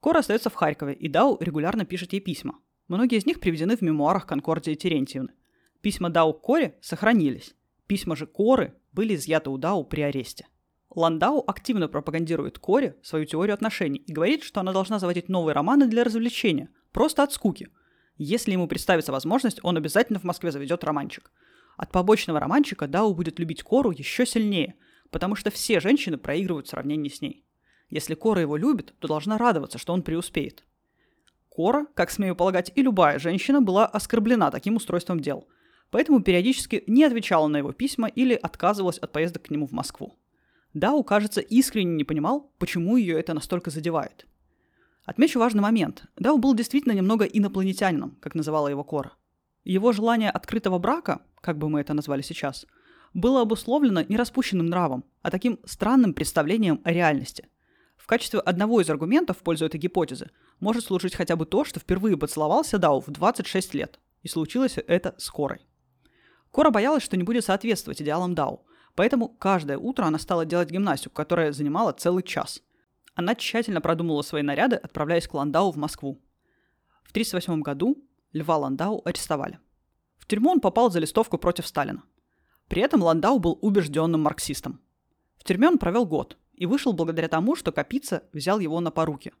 Кора 0.00 0.20
остается 0.20 0.50
в 0.50 0.54
Харькове, 0.54 0.94
и 0.94 1.08
Дау 1.08 1.38
регулярно 1.40 1.84
пишет 1.84 2.12
ей 2.12 2.20
письма. 2.20 2.58
Многие 2.88 3.18
из 3.18 3.26
них 3.26 3.40
приведены 3.40 3.76
в 3.76 3.82
мемуарах 3.82 4.26
Конкордии 4.26 4.74
Терентьевны. 4.74 5.32
Письма 5.80 6.10
Дау 6.10 6.32
к 6.32 6.40
Коре 6.40 6.78
сохранились. 6.80 7.54
Письма 7.86 8.16
же 8.16 8.26
Коры 8.26 8.74
были 8.96 9.14
изъяты 9.14 9.50
у 9.50 9.58
Дау 9.58 9.84
при 9.84 10.00
аресте. 10.00 10.48
Ландау 10.90 11.44
активно 11.46 11.86
пропагандирует 11.86 12.58
Коре 12.58 12.96
свою 13.02 13.26
теорию 13.26 13.54
отношений 13.54 13.98
и 13.98 14.12
говорит, 14.12 14.42
что 14.42 14.60
она 14.60 14.72
должна 14.72 14.98
заводить 14.98 15.28
новые 15.28 15.54
романы 15.54 15.86
для 15.86 16.02
развлечения, 16.02 16.70
просто 16.90 17.22
от 17.22 17.32
скуки– 17.32 17.68
если 18.18 18.52
ему 18.52 18.66
представится 18.66 19.12
возможность, 19.12 19.60
он 19.62 19.76
обязательно 19.76 20.18
в 20.18 20.24
Москве 20.24 20.50
заведет 20.50 20.84
романчик. 20.84 21.30
От 21.76 21.92
побочного 21.92 22.40
романчика 22.40 22.88
Дау 22.88 23.14
будет 23.14 23.38
любить 23.38 23.62
Кору 23.62 23.90
еще 23.90 24.24
сильнее, 24.24 24.74
потому 25.10 25.36
что 25.36 25.50
все 25.50 25.80
женщины 25.80 26.16
проигрывают 26.16 26.66
в 26.66 26.70
сравнении 26.70 27.10
с 27.10 27.20
ней. 27.20 27.44
Если 27.90 28.14
Кора 28.14 28.40
его 28.40 28.56
любит, 28.56 28.94
то 28.98 29.08
должна 29.08 29.36
радоваться, 29.36 29.78
что 29.78 29.92
он 29.92 30.02
преуспеет. 30.02 30.64
Кора, 31.50 31.86
как 31.94 32.10
смею 32.10 32.34
полагать, 32.34 32.72
и 32.74 32.82
любая 32.82 33.18
женщина 33.18 33.60
была 33.60 33.86
оскорблена 33.86 34.50
таким 34.50 34.76
устройством 34.76 35.20
дел, 35.20 35.46
поэтому 35.90 36.20
периодически 36.20 36.84
не 36.86 37.04
отвечала 37.04 37.46
на 37.48 37.58
его 37.58 37.72
письма 37.72 38.08
или 38.08 38.34
отказывалась 38.34 38.98
от 38.98 39.12
поездок 39.12 39.44
к 39.44 39.50
нему 39.50 39.66
в 39.66 39.72
Москву. 39.72 40.14
Дау, 40.74 41.02
кажется, 41.04 41.40
искренне 41.40 41.94
не 41.96 42.04
понимал, 42.04 42.52
почему 42.58 42.96
ее 42.96 43.18
это 43.18 43.34
настолько 43.34 43.70
задевает– 43.70 44.26
Отмечу 45.06 45.38
важный 45.38 45.62
момент. 45.62 46.04
Дау 46.16 46.36
был 46.36 46.52
действительно 46.52 46.92
немного 46.92 47.24
инопланетянином, 47.24 48.16
как 48.20 48.34
называла 48.34 48.66
его 48.66 48.82
Кора. 48.82 49.12
Его 49.64 49.92
желание 49.92 50.30
открытого 50.30 50.78
брака, 50.80 51.22
как 51.40 51.58
бы 51.58 51.68
мы 51.68 51.80
это 51.80 51.94
назвали 51.94 52.22
сейчас, 52.22 52.66
было 53.14 53.42
обусловлено 53.42 54.02
не 54.02 54.16
распущенным 54.16 54.66
нравом, 54.66 55.04
а 55.22 55.30
таким 55.30 55.60
странным 55.64 56.12
представлением 56.12 56.80
о 56.82 56.90
реальности. 56.90 57.48
В 57.96 58.08
качестве 58.08 58.40
одного 58.40 58.80
из 58.80 58.90
аргументов 58.90 59.38
в 59.38 59.42
пользу 59.42 59.64
этой 59.64 59.78
гипотезы 59.78 60.30
может 60.58 60.84
служить 60.84 61.14
хотя 61.14 61.36
бы 61.36 61.46
то, 61.46 61.64
что 61.64 61.78
впервые 61.78 62.16
поцеловался 62.16 62.78
Дау 62.78 63.00
в 63.00 63.08
26 63.08 63.74
лет, 63.74 64.00
и 64.22 64.28
случилось 64.28 64.76
это 64.76 65.14
с 65.18 65.30
Корой. 65.30 65.65
Кора 66.56 66.70
боялась, 66.70 67.02
что 67.02 67.18
не 67.18 67.22
будет 67.22 67.44
соответствовать 67.44 68.00
идеалам 68.00 68.34
Дау, 68.34 68.64
поэтому 68.94 69.28
каждое 69.28 69.76
утро 69.76 70.06
она 70.06 70.18
стала 70.18 70.46
делать 70.46 70.70
гимнастику, 70.70 71.14
которая 71.14 71.52
занимала 71.52 71.92
целый 71.92 72.22
час. 72.22 72.62
Она 73.14 73.34
тщательно 73.34 73.82
продумала 73.82 74.22
свои 74.22 74.40
наряды, 74.40 74.76
отправляясь 74.76 75.28
к 75.28 75.34
Ландау 75.34 75.70
в 75.70 75.76
Москву. 75.76 76.18
В 77.04 77.10
1938 77.10 77.60
году 77.60 78.02
Льва 78.32 78.56
Ландау 78.56 79.02
арестовали. 79.04 79.58
В 80.16 80.26
тюрьму 80.26 80.50
он 80.50 80.60
попал 80.60 80.90
за 80.90 80.98
листовку 80.98 81.36
против 81.36 81.66
Сталина. 81.66 82.02
При 82.68 82.80
этом 82.80 83.02
Ландау 83.02 83.38
был 83.38 83.58
убежденным 83.60 84.22
марксистом. 84.22 84.80
В 85.36 85.44
тюрьме 85.44 85.68
он 85.68 85.76
провел 85.76 86.06
год 86.06 86.38
и 86.54 86.64
вышел 86.64 86.94
благодаря 86.94 87.28
тому, 87.28 87.54
что 87.54 87.70
Капица 87.70 88.22
взял 88.32 88.60
его 88.60 88.80
на 88.80 88.90
поруки. 88.90 89.34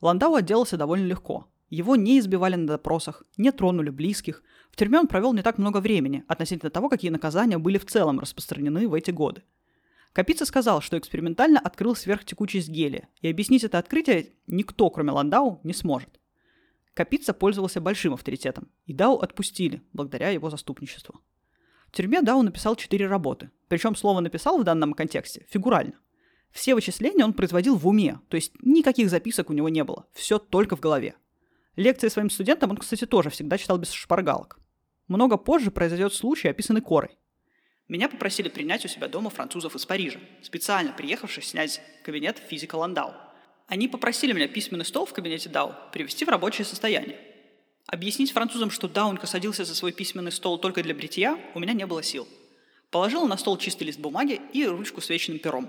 Ландау 0.00 0.36
отделался 0.36 0.76
довольно 0.76 1.06
легко. 1.06 1.48
Его 1.68 1.96
не 1.96 2.18
избивали 2.18 2.54
на 2.56 2.66
допросах, 2.66 3.24
не 3.36 3.50
тронули 3.52 3.90
близких. 3.90 4.42
В 4.70 4.76
тюрьме 4.76 4.98
он 4.98 5.08
провел 5.08 5.32
не 5.32 5.42
так 5.42 5.58
много 5.58 5.78
времени 5.80 6.24
относительно 6.28 6.70
того, 6.70 6.88
какие 6.88 7.10
наказания 7.10 7.58
были 7.58 7.78
в 7.78 7.86
целом 7.86 8.20
распространены 8.20 8.88
в 8.88 8.94
эти 8.94 9.10
годы– 9.10 9.42
Капица 10.16 10.46
сказал, 10.46 10.80
что 10.80 10.96
экспериментально 10.96 11.60
открыл 11.60 11.94
сверхтекучесть 11.94 12.70
гелия, 12.70 13.10
и 13.20 13.28
объяснить 13.28 13.64
это 13.64 13.76
открытие 13.76 14.32
никто, 14.46 14.88
кроме 14.88 15.10
Ландау, 15.10 15.60
не 15.62 15.74
сможет. 15.74 16.08
Капица 16.94 17.34
пользовался 17.34 17.82
большим 17.82 18.14
авторитетом, 18.14 18.70
и 18.86 18.94
Дау 18.94 19.16
отпустили, 19.18 19.82
благодаря 19.92 20.30
его 20.30 20.48
заступничеству. 20.48 21.20
В 21.88 21.92
тюрьме 21.92 22.22
Дау 22.22 22.40
написал 22.40 22.76
четыре 22.76 23.06
работы, 23.06 23.50
причем 23.68 23.94
слово 23.94 24.20
«написал» 24.20 24.56
в 24.58 24.64
данном 24.64 24.94
контексте 24.94 25.44
фигурально. 25.50 25.98
Все 26.50 26.74
вычисления 26.74 27.26
он 27.26 27.34
производил 27.34 27.76
в 27.76 27.86
уме, 27.86 28.18
то 28.30 28.36
есть 28.36 28.54
никаких 28.62 29.10
записок 29.10 29.50
у 29.50 29.52
него 29.52 29.68
не 29.68 29.84
было, 29.84 30.06
все 30.14 30.38
только 30.38 30.76
в 30.76 30.80
голове. 30.80 31.14
Лекции 31.76 32.08
своим 32.08 32.30
студентам 32.30 32.70
он, 32.70 32.78
кстати, 32.78 33.04
тоже 33.06 33.30
всегда 33.30 33.58
читал 33.58 33.78
без 33.78 33.92
шпаргалок. 33.92 34.58
Много 35.08 35.36
позже 35.36 35.70
произойдет 35.70 36.14
случай, 36.14 36.48
описанный 36.48 36.80
Корой. 36.80 37.18
Меня 37.86 38.08
попросили 38.08 38.48
принять 38.48 38.84
у 38.84 38.88
себя 38.88 39.06
дома 39.06 39.30
французов 39.30 39.76
из 39.76 39.86
Парижа, 39.86 40.18
специально 40.42 40.92
приехавших 40.92 41.44
снять 41.44 41.80
кабинет 42.02 42.38
физика 42.38 42.74
Ландау. 42.76 43.12
Они 43.68 43.88
попросили 43.88 44.32
меня 44.32 44.48
письменный 44.48 44.84
стол 44.84 45.06
в 45.06 45.12
кабинете 45.12 45.48
Дау 45.48 45.74
привести 45.92 46.24
в 46.24 46.28
рабочее 46.28 46.64
состояние. 46.64 47.20
Объяснить 47.86 48.32
французам, 48.32 48.70
что 48.70 48.88
Даунька 48.88 49.26
садился 49.26 49.64
за 49.64 49.74
свой 49.74 49.92
письменный 49.92 50.32
стол 50.32 50.58
только 50.58 50.82
для 50.82 50.94
бритья, 50.94 51.38
у 51.54 51.60
меня 51.60 51.72
не 51.72 51.86
было 51.86 52.02
сил. 52.02 52.26
Положил 52.90 53.26
на 53.28 53.36
стол 53.36 53.58
чистый 53.58 53.84
лист 53.84 54.00
бумаги 54.00 54.40
и 54.52 54.66
ручку 54.66 55.00
с 55.00 55.08
вечным 55.08 55.38
пером. 55.38 55.68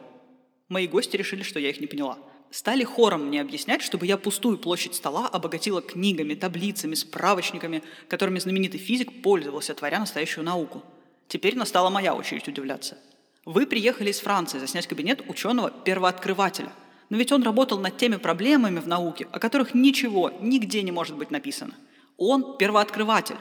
Мои 0.68 0.88
гости 0.88 1.18
решили, 1.18 1.44
что 1.44 1.60
я 1.60 1.70
их 1.70 1.80
не 1.80 1.88
поняла. 1.88 2.18
Стали 2.52 2.84
хором 2.84 3.28
мне 3.28 3.42
объяснять, 3.42 3.82
чтобы 3.82 4.06
я 4.06 4.18
пустую 4.18 4.58
площадь 4.58 4.96
стола 4.96 5.28
обогатила 5.28 5.82
книгами, 5.82 6.34
таблицами, 6.34 6.96
справочниками, 6.96 7.84
которыми 8.08 8.40
знаменитый 8.40 8.80
физик 8.80 9.22
пользовался, 9.22 9.74
творя 9.74 10.00
настоящую 10.00 10.46
науку– 10.46 10.84
Теперь 11.28 11.58
настала 11.58 11.90
моя 11.90 12.16
очередь 12.16 12.48
удивляться. 12.48 12.98
Вы 13.46 13.66
приехали 13.66 14.12
из 14.12 14.20
Франции 14.20 14.60
заснять 14.60 14.88
кабинет 14.88 15.22
ученого-первооткрывателя. 15.28 16.72
Но 17.10 17.18
ведь 17.18 17.32
он 17.32 17.44
работал 17.44 17.80
над 17.80 17.98
теми 17.98 18.18
проблемами 18.18 18.80
в 18.80 18.88
науке, 18.88 19.28
о 19.32 19.40
которых 19.40 19.74
ничего 19.74 20.32
нигде 20.42 20.82
не 20.84 20.92
может 20.92 21.18
быть 21.18 21.32
написано. 21.32 21.74
Он 22.18 22.58
первооткрыватель. 22.58 23.38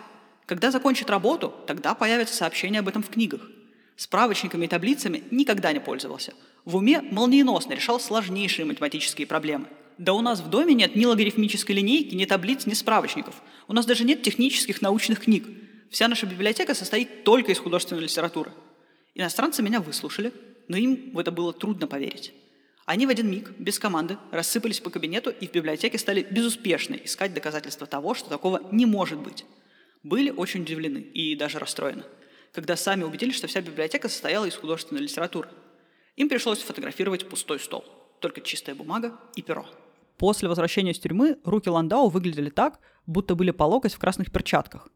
Когда 0.46 0.70
закончит 0.70 1.10
работу, 1.10 1.52
тогда 1.66 1.94
появятся 1.94 2.34
сообщения 2.34 2.80
об 2.80 2.88
этом 2.88 3.02
в 3.02 3.08
книгах. 3.08 3.40
Справочниками 3.96 4.66
и 4.66 4.68
таблицами 4.68 5.24
никогда 5.30 5.72
не 5.72 5.80
пользовался. 5.80 6.34
В 6.66 6.76
уме 6.76 7.00
молниеносно 7.00 7.72
решал 7.72 7.98
сложнейшие 7.98 8.66
математические 8.66 9.26
проблемы. 9.26 9.68
Да 9.96 10.12
у 10.12 10.20
нас 10.20 10.40
в 10.40 10.50
доме 10.50 10.74
нет 10.74 10.94
ни 10.94 11.06
логарифмической 11.06 11.74
линейки, 11.74 12.14
ни 12.14 12.26
таблиц, 12.26 12.66
ни 12.66 12.74
справочников. 12.74 13.42
У 13.68 13.72
нас 13.72 13.86
даже 13.86 14.04
нет 14.04 14.22
технических 14.22 14.82
научных 14.82 15.20
книг. 15.20 15.46
Вся 15.90 16.08
наша 16.08 16.26
библиотека 16.26 16.74
состоит 16.74 17.24
только 17.24 17.52
из 17.52 17.58
художественной 17.58 18.02
литературы. 18.02 18.52
Иностранцы 19.14 19.62
меня 19.62 19.80
выслушали, 19.80 20.32
но 20.68 20.76
им 20.76 21.12
в 21.14 21.18
это 21.18 21.30
было 21.30 21.54
трудно 21.54 21.86
поверить. 21.86 22.34
Они 22.84 23.06
в 23.06 23.08
один 23.08 23.30
миг, 23.30 23.52
без 23.58 23.78
команды, 23.78 24.18
рассыпались 24.30 24.80
по 24.80 24.90
кабинету 24.90 25.30
и 25.30 25.46
в 25.46 25.52
библиотеке 25.52 25.98
стали 25.98 26.26
безуспешно 26.30 26.96
искать 26.96 27.32
доказательства 27.32 27.86
того, 27.86 28.14
что 28.14 28.28
такого 28.28 28.60
не 28.70 28.84
может 28.84 29.18
быть. 29.18 29.46
Были 30.02 30.30
очень 30.30 30.62
удивлены 30.62 30.98
и 30.98 31.34
даже 31.34 31.58
расстроены– 31.58 32.02
когда 32.52 32.76
сами 32.76 33.02
убедились, 33.02 33.36
что 33.36 33.46
вся 33.46 33.60
библиотека 33.60 34.08
состояла 34.08 34.44
из 34.44 34.56
художественной 34.56 35.02
литературы. 35.02 35.48
Им 36.16 36.28
пришлось 36.28 36.62
фотографировать 36.62 37.28
пустой 37.28 37.60
стол, 37.60 37.84
только 38.20 38.40
чистая 38.40 38.74
бумага 38.74 39.18
и 39.34 39.42
перо. 39.42 39.66
После 40.16 40.48
возвращения 40.48 40.92
из 40.92 40.98
тюрьмы 40.98 41.38
руки 41.44 41.68
Ландау 41.68 42.08
выглядели 42.08 42.48
так, 42.48 42.80
будто 43.06 43.34
были 43.34 43.50
по 43.50 43.64
локоть 43.64 43.92
в 43.94 43.98
красных 43.98 44.32
перчатках. 44.32 44.88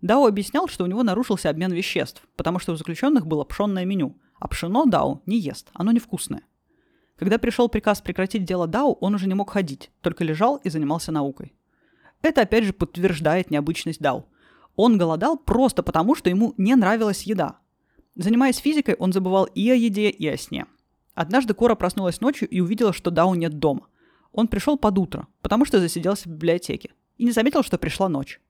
Дао 0.00 0.26
объяснял, 0.26 0.68
что 0.68 0.84
у 0.84 0.86
него 0.86 1.02
нарушился 1.02 1.50
обмен 1.50 1.72
веществ, 1.72 2.22
потому 2.36 2.58
что 2.58 2.72
у 2.72 2.76
заключенных 2.76 3.26
было 3.26 3.44
пшенное 3.44 3.84
меню, 3.84 4.16
а 4.38 4.48
пшено 4.48 4.86
Дао 4.86 5.22
не 5.26 5.38
ест, 5.38 5.68
оно 5.74 5.92
невкусное. 5.92 6.42
Когда 7.16 7.38
пришел 7.38 7.68
приказ 7.68 8.00
прекратить 8.00 8.44
дело 8.44 8.66
Дао, 8.66 8.92
он 8.94 9.14
уже 9.14 9.26
не 9.26 9.34
мог 9.34 9.50
ходить, 9.50 9.90
только 10.00 10.24
лежал 10.24 10.56
и 10.56 10.70
занимался 10.70 11.12
наукой. 11.12 11.52
Это 12.22 12.42
опять 12.42 12.64
же 12.64 12.72
подтверждает 12.72 13.50
необычность 13.50 14.00
Дао– 14.00 14.26
он 14.82 14.96
голодал 14.96 15.36
просто 15.36 15.82
потому, 15.82 16.14
что 16.14 16.30
ему 16.30 16.54
не 16.56 16.74
нравилась 16.74 17.24
еда. 17.24 17.58
Занимаясь 18.16 18.56
физикой, 18.56 18.94
он 18.94 19.12
забывал 19.12 19.44
и 19.44 19.68
о 19.70 19.74
еде, 19.74 20.08
и 20.08 20.26
о 20.26 20.38
сне. 20.38 20.64
Однажды 21.14 21.52
Кора 21.52 21.74
проснулась 21.74 22.22
ночью 22.22 22.48
и 22.48 22.60
увидела, 22.60 22.94
что 22.94 23.10
Дау 23.10 23.34
нет 23.34 23.58
дома. 23.58 23.88
Он 24.32 24.48
пришел 24.48 24.78
под 24.78 24.96
утро, 24.96 25.26
потому 25.42 25.66
что 25.66 25.80
засиделся 25.80 26.30
в 26.30 26.32
библиотеке, 26.32 26.92
и 27.18 27.24
не 27.24 27.32
заметил, 27.32 27.62
что 27.62 27.76
пришла 27.76 28.08
ночь. 28.08 28.40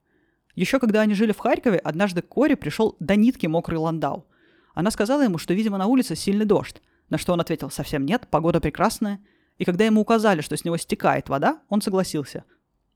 Еще 0.54 0.78
когда 0.78 1.00
они 1.00 1.14
жили 1.14 1.32
в 1.32 1.38
Харькове, 1.38 1.78
однажды 1.78 2.22
Коре 2.22 2.54
пришел 2.54 2.94
до 3.00 3.16
нитки 3.16 3.49
мокрый 3.49 3.78
Ландау. 3.78 4.25
Она 4.72 4.92
сказала 4.92 5.22
ему, 5.22 5.37
что, 5.37 5.52
видимо, 5.52 5.78
на 5.78 5.87
улице 5.87 6.14
сильный 6.14 6.44
дождь, 6.44 6.80
на 7.08 7.18
что 7.18 7.32
он 7.32 7.40
ответил 7.40 7.70
«совсем 7.70 8.06
нет, 8.06 8.28
погода 8.30 8.60
прекрасная». 8.60 9.18
И 9.58 9.64
когда 9.64 9.84
ему 9.84 10.00
указали, 10.00 10.42
что 10.42 10.56
с 10.56 10.64
него 10.64 10.76
стекает 10.76 11.28
вода, 11.28 11.60
он 11.68 11.82
согласился. 11.82 12.44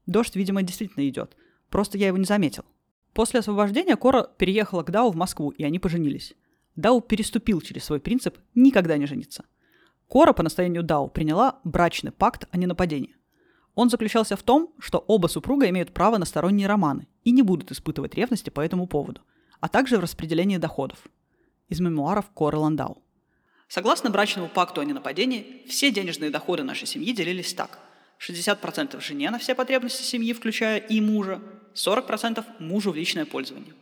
Дождь, 0.07 0.37
видимо, 0.37 0.63
действительно 0.63 1.09
идет, 1.09 1.37
просто 1.69 1.99
я 1.99 2.07
его 2.07 2.17
не 2.17 2.27
заметил. 2.27 2.65
После 3.15 3.41
освобождения 3.41 3.97
Кора 3.97 4.25
переехала 4.25 4.83
к 4.83 4.91
Дау 4.91 5.13
в 5.13 5.17
Москву, 5.17 5.51
и 5.51 5.63
они 5.63 5.79
поженились. 5.79 6.35
Дау 6.75 7.01
переступил 7.01 7.61
через 7.61 7.85
свой 7.85 8.01
принцип 8.01 8.37
никогда 8.57 8.97
не 8.97 9.07
жениться. 9.07 9.45
Кора 10.09 10.33
по 10.33 10.43
настоянию 10.43 10.83
Дау 10.83 11.09
приняла 11.09 11.61
брачный 11.63 12.11
пакт 12.11 12.49
о 12.51 12.57
ненападении. 12.57 13.17
Он 13.77 13.89
заключался 13.89 14.37
в 14.37 14.43
том, 14.43 14.75
что 14.81 14.99
оба 14.99 15.29
супруга 15.29 15.69
имеют 15.71 15.93
право 15.93 16.19
на 16.19 16.25
сторонние 16.25 16.67
романы 16.67 17.07
и 17.23 17.31
не 17.31 17.43
будут 17.43 17.71
испытывать 17.71 18.15
ревности 18.15 18.51
по 18.51 18.61
этому 18.61 18.89
поводу, 18.89 19.21
а 19.61 19.69
также 19.69 19.97
в 19.97 20.01
распределении 20.01 20.59
доходов. 20.59 20.99
Из 21.69 21.81
мемуаров 21.81 22.29
Коры 22.35 22.59
Ландау. 22.59 23.03
Согласно 23.69 24.11
брачному 24.11 24.49
пакту 24.49 24.81
о 24.81 24.85
ненападении, 24.85 25.63
все 25.69 25.91
денежные 25.91 26.31
доходы 26.31 26.65
нашей 26.65 26.87
семьи 26.87 27.13
делились 27.13 27.55
так. 27.55 27.79
60% 28.21 29.01
жене 29.01 29.31
на 29.31 29.39
все 29.39 29.55
потребности 29.55 30.03
семьи, 30.03 30.33
включая 30.33 30.79
и 30.79 31.01
мужа, 31.01 31.41
40% 31.75 32.45
мужу 32.59 32.93
в 32.93 32.97
личное 32.97 33.25
пользование. 33.25 33.75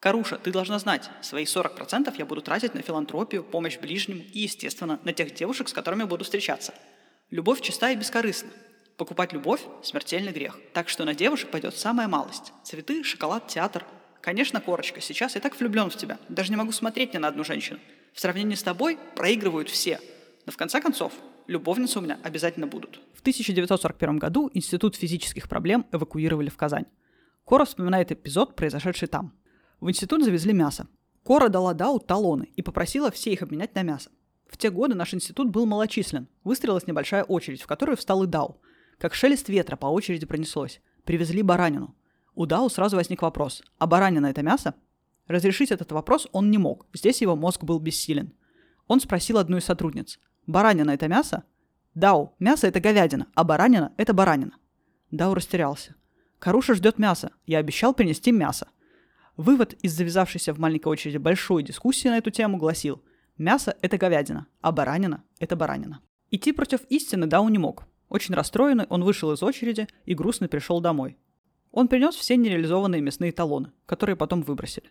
Каруша, 0.00 0.36
ты 0.36 0.52
должна 0.52 0.78
знать, 0.78 1.08
свои 1.22 1.44
40% 1.44 2.14
я 2.18 2.26
буду 2.26 2.42
тратить 2.42 2.74
на 2.74 2.82
филантропию, 2.82 3.42
помощь 3.42 3.78
ближним 3.78 4.18
и, 4.18 4.40
естественно, 4.40 5.00
на 5.02 5.14
тех 5.14 5.32
девушек, 5.32 5.68
с 5.68 5.72
которыми 5.72 6.04
буду 6.04 6.24
встречаться. 6.24 6.74
Любовь 7.30 7.62
чиста 7.62 7.90
и 7.90 7.96
бескорыстна. 7.96 8.50
Покупать 8.96 9.32
любовь– 9.32 9.62
смертельный 9.82 10.30
грех. 10.30 10.58
Так 10.72 10.88
что 10.88 11.04
на 11.04 11.14
девушек 11.14 11.50
пойдет 11.50 11.74
самая 11.74 12.06
малость. 12.06 12.52
Цветы, 12.62 13.02
шоколад, 13.02 13.48
театр. 13.48 13.84
Конечно, 14.20 14.60
Корочка, 14.60 15.00
сейчас 15.00 15.34
я 15.34 15.40
так 15.40 15.58
влюблен 15.58 15.90
в 15.90 15.96
тебя. 15.96 16.18
Даже 16.28 16.50
не 16.50 16.56
могу 16.56 16.70
смотреть 16.70 17.14
ни 17.14 17.18
на 17.18 17.28
одну 17.28 17.42
женщину. 17.42 17.80
В 18.12 18.20
сравнении 18.20 18.54
с 18.54 18.62
тобой 18.62 18.98
проигрывают 19.16 19.68
все. 19.68 20.00
Но 20.46 20.52
в 20.52 20.56
конце 20.56 20.80
концов, 20.80 21.12
любовницы 21.46 21.98
у 21.98 22.02
меня 22.02 22.20
обязательно 22.22 22.66
будут. 22.66 23.00
В 23.24 23.26
1941 23.26 24.18
году 24.18 24.50
Институт 24.52 24.96
физических 24.96 25.48
проблем 25.48 25.86
эвакуировали 25.92 26.50
в 26.50 26.58
Казань. 26.58 26.84
Кора 27.46 27.64
вспоминает 27.64 28.12
эпизод, 28.12 28.54
произошедший 28.54 29.08
там. 29.08 29.32
В 29.80 29.88
институт 29.88 30.22
завезли 30.22 30.52
мясо. 30.52 30.88
Кора 31.22 31.48
дала 31.48 31.72
Дау 31.72 32.00
талоны 32.00 32.50
и 32.54 32.60
попросила 32.60 33.10
все 33.10 33.32
их 33.32 33.40
обменять 33.40 33.74
на 33.74 33.82
мясо. 33.82 34.10
В 34.46 34.58
те 34.58 34.68
годы 34.68 34.94
наш 34.94 35.14
институт 35.14 35.48
был 35.48 35.64
малочислен. 35.64 36.28
Выстроилась 36.44 36.86
небольшая 36.86 37.24
очередь, 37.24 37.62
в 37.62 37.66
которую 37.66 37.96
встал 37.96 38.24
и 38.24 38.26
Дау. 38.26 38.60
Как 38.98 39.14
шелест 39.14 39.48
ветра 39.48 39.76
по 39.76 39.86
очереди 39.86 40.26
пронеслось. 40.26 40.82
Привезли 41.04 41.40
баранину. 41.40 41.96
У 42.34 42.44
Дау 42.44 42.68
сразу 42.68 42.96
возник 42.96 43.22
вопрос, 43.22 43.62
а 43.78 43.86
баранина 43.86 44.26
это 44.26 44.42
мясо? 44.42 44.74
Разрешить 45.28 45.70
этот 45.70 45.92
вопрос 45.92 46.28
он 46.32 46.50
не 46.50 46.58
мог, 46.58 46.86
здесь 46.92 47.22
его 47.22 47.36
мозг 47.36 47.64
был 47.64 47.78
бессилен. 47.78 48.34
Он 48.86 49.00
спросил 49.00 49.38
одну 49.38 49.56
из 49.56 49.64
сотрудниц, 49.64 50.20
баранина 50.46 50.90
это 50.90 51.08
мясо? 51.08 51.44
Дау, 51.94 52.34
мясо 52.38 52.66
это 52.66 52.80
говядина, 52.80 53.28
а 53.34 53.44
баранина 53.44 53.92
это 53.96 54.12
баранина. 54.12 54.56
Дау 55.10 55.34
растерялся. 55.34 55.94
Каруша 56.38 56.74
ждет 56.74 56.98
мясо. 56.98 57.30
Я 57.46 57.58
обещал 57.58 57.94
принести 57.94 58.32
мясо. 58.32 58.68
Вывод 59.36 59.74
из 59.74 59.92
завязавшейся 59.92 60.52
в 60.52 60.58
маленькой 60.58 60.88
очереди 60.88 61.18
большой 61.18 61.62
дискуссии 61.62 62.08
на 62.08 62.18
эту 62.18 62.30
тему 62.30 62.56
гласил 62.56 63.02
«Мясо– 63.38 63.76
это 63.82 63.96
говядина, 63.96 64.46
а 64.60 64.72
баранина– 64.72 65.24
это 65.38 65.56
баранина». 65.56 66.00
Идти 66.30 66.52
против 66.52 66.82
истины 66.88 67.26
Дау 67.26 67.48
не 67.48 67.58
мог. 67.58 67.84
Очень 68.08 68.34
расстроенный, 68.34 68.86
он 68.88 69.02
вышел 69.02 69.32
из 69.32 69.42
очереди 69.42 69.88
и 70.04 70.14
грустно 70.14 70.48
пришел 70.48 70.80
домой. 70.80 71.16
Он 71.70 71.88
принес 71.88 72.14
все 72.14 72.36
нереализованные 72.36 73.00
мясные 73.00 73.32
талоны, 73.32 73.72
которые 73.86 74.14
потом 74.16 74.42
выбросили. 74.42 74.90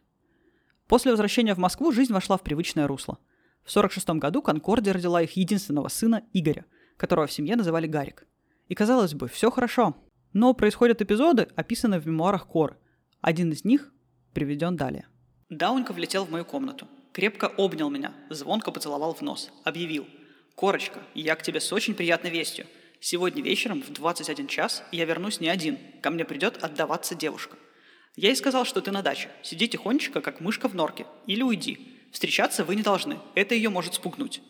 После 0.88 1.12
возвращения 1.12 1.54
в 1.54 1.58
Москву 1.58 1.92
жизнь 1.92 2.12
вошла 2.12 2.38
в 2.38 2.42
привычное 2.42 2.88
русло. 2.88 3.18
В 3.64 3.70
1946 3.70 4.20
году 4.20 4.42
Конкордия 4.42 4.92
родила 4.92 5.22
их 5.22 5.38
единственного 5.38 5.88
сына 5.88 6.24
Игоря, 6.34 6.66
которого 6.98 7.28
в 7.28 7.32
семье 7.32 7.56
называли 7.56 7.88
Гарик. 7.88 8.26
И 8.68 8.76
казалось 8.76 9.14
бы, 9.14 9.28
все 9.28 9.52
хорошо, 9.52 9.96
но 10.34 10.54
происходят 10.54 11.02
эпизоды, 11.02 11.48
описанные 11.56 12.00
в 12.00 12.08
мемуарах 12.08 12.48
Кор. 12.48 12.78
Один 13.22 13.52
из 13.52 13.64
них 13.64 13.92
приведен 14.34 14.76
далее. 14.76 15.08
Даунька 15.50 15.94
влетел 15.94 16.26
в 16.26 16.32
мою 16.32 16.46
комнату, 16.46 16.88
крепко 17.12 17.48
обнял 17.48 17.90
меня, 17.90 18.14
звонко 18.30 18.72
поцеловал 18.72 19.14
в 19.14 19.22
нос, 19.22 19.52
объявил. 19.64 20.08
«Корочка, 20.56 21.00
я 21.14 21.36
к 21.36 21.44
тебе 21.44 21.60
с 21.60 21.72
очень 21.74 21.96
приятной 21.96 22.30
вестью. 22.30 22.66
Сегодня 23.00 23.44
вечером 23.44 23.82
в 23.82 23.92
21 23.92 24.48
час 24.48 24.84
я 24.92 25.06
вернусь 25.06 25.40
не 25.40 25.50
один, 25.50 25.78
ко 26.02 26.10
мне 26.10 26.26
придет 26.26 26.64
отдаваться 26.64 27.16
девушка. 27.16 27.58
Я 28.16 28.30
ей 28.30 28.36
сказал, 28.36 28.64
что 28.64 28.80
ты 28.80 28.92
на 28.92 29.02
даче. 29.02 29.30
Сиди 29.42 29.68
тихонечко, 29.68 30.22
как 30.22 30.40
мышка 30.40 30.70
в 30.70 30.76
норке. 30.76 31.06
Или 31.26 31.42
уйди. 31.42 32.00
Встречаться 32.12 32.64
вы 32.64 32.76
не 32.76 32.84
должны. 32.84 33.18
Это 33.34 33.56
ее 33.56 33.70
может 33.70 33.96
спугнуть. 33.96 34.42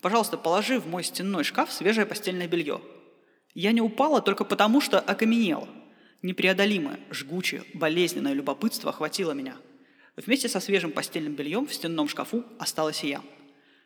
Пожалуйста, 0.00 0.36
положи 0.36 0.78
в 0.78 0.86
мой 0.86 1.04
стенной 1.04 1.44
шкаф 1.44 1.72
свежее 1.72 2.06
постельное 2.06 2.48
белье. 2.48 2.80
Я 3.54 3.72
не 3.72 3.80
упала 3.80 4.22
только 4.22 4.44
потому, 4.44 4.80
что 4.80 4.98
окаменела. 4.98 5.68
Непреодолимое, 6.22 7.00
жгучее, 7.10 7.64
болезненное 7.74 8.32
любопытство 8.32 8.90
охватило 8.90 9.32
меня. 9.32 9.56
Вместе 10.16 10.48
со 10.48 10.60
свежим 10.60 10.92
постельным 10.92 11.34
бельем 11.34 11.66
в 11.66 11.74
стенном 11.74 12.08
шкафу 12.08 12.44
осталась 12.58 13.02
и 13.04 13.08
я. 13.08 13.22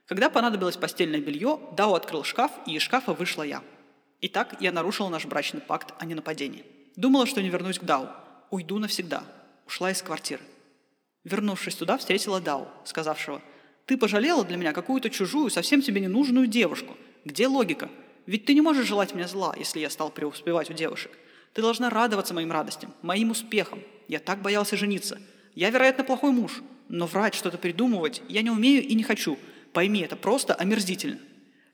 Когда 0.06 0.30
понадобилось 0.30 0.76
постельное 0.76 1.20
белье, 1.20 1.58
Дао 1.76 1.94
открыл 1.94 2.24
шкаф, 2.24 2.50
и 2.66 2.74
из 2.74 2.82
шкафа 2.82 3.12
вышла 3.12 3.42
я. 3.42 3.62
Итак, 4.20 4.56
я 4.60 4.72
нарушила 4.72 5.08
наш 5.08 5.26
брачный 5.26 5.60
пакт 5.60 5.94
о 5.98 6.06
ненападении. 6.06 6.64
Думала, 6.96 7.26
что 7.26 7.42
не 7.42 7.48
вернусь 7.48 7.78
к 7.78 7.84
Дау. 7.84 8.08
Уйду 8.50 8.78
навсегда. 8.78 9.24
Ушла 9.66 9.90
из 9.90 10.02
квартиры. 10.02 10.42
Вернувшись 11.24 11.74
туда, 11.74 11.96
встретила 11.96 12.40
Дау, 12.40 12.68
сказавшего, 12.84 13.40
«Ты 13.86 13.96
пожалела 13.96 14.44
для 14.44 14.56
меня 14.56 14.72
какую-то 14.72 15.10
чужую, 15.10 15.50
совсем 15.50 15.82
тебе 15.82 16.00
ненужную 16.00 16.46
девушку. 16.46 16.96
Где 17.24 17.46
логика? 17.46 17.90
Ведь 18.26 18.46
ты 18.46 18.54
не 18.54 18.60
можешь 18.60 18.86
желать 18.86 19.14
мне 19.14 19.28
зла, 19.28 19.54
если 19.58 19.80
я 19.80 19.90
стал 19.90 20.10
преуспевать 20.10 20.70
у 20.70 20.72
девушек. 20.72 21.12
Ты 21.52 21.62
должна 21.62 21.90
радоваться 21.90 22.34
моим 22.34 22.50
радостям, 22.50 22.92
моим 23.02 23.30
успехам. 23.30 23.80
Я 24.08 24.18
так 24.18 24.42
боялся 24.42 24.76
жениться. 24.76 25.20
Я, 25.54 25.70
вероятно, 25.70 26.04
плохой 26.04 26.32
муж, 26.32 26.62
но 26.88 27.06
врать, 27.06 27.34
что-то 27.34 27.58
придумывать 27.58 28.22
я 28.28 28.42
не 28.42 28.50
умею 28.50 28.82
и 28.82 28.94
не 28.94 29.02
хочу. 29.02 29.38
Пойми, 29.72 30.00
это 30.00 30.16
просто 30.16 30.54
омерзительно. 30.54 31.18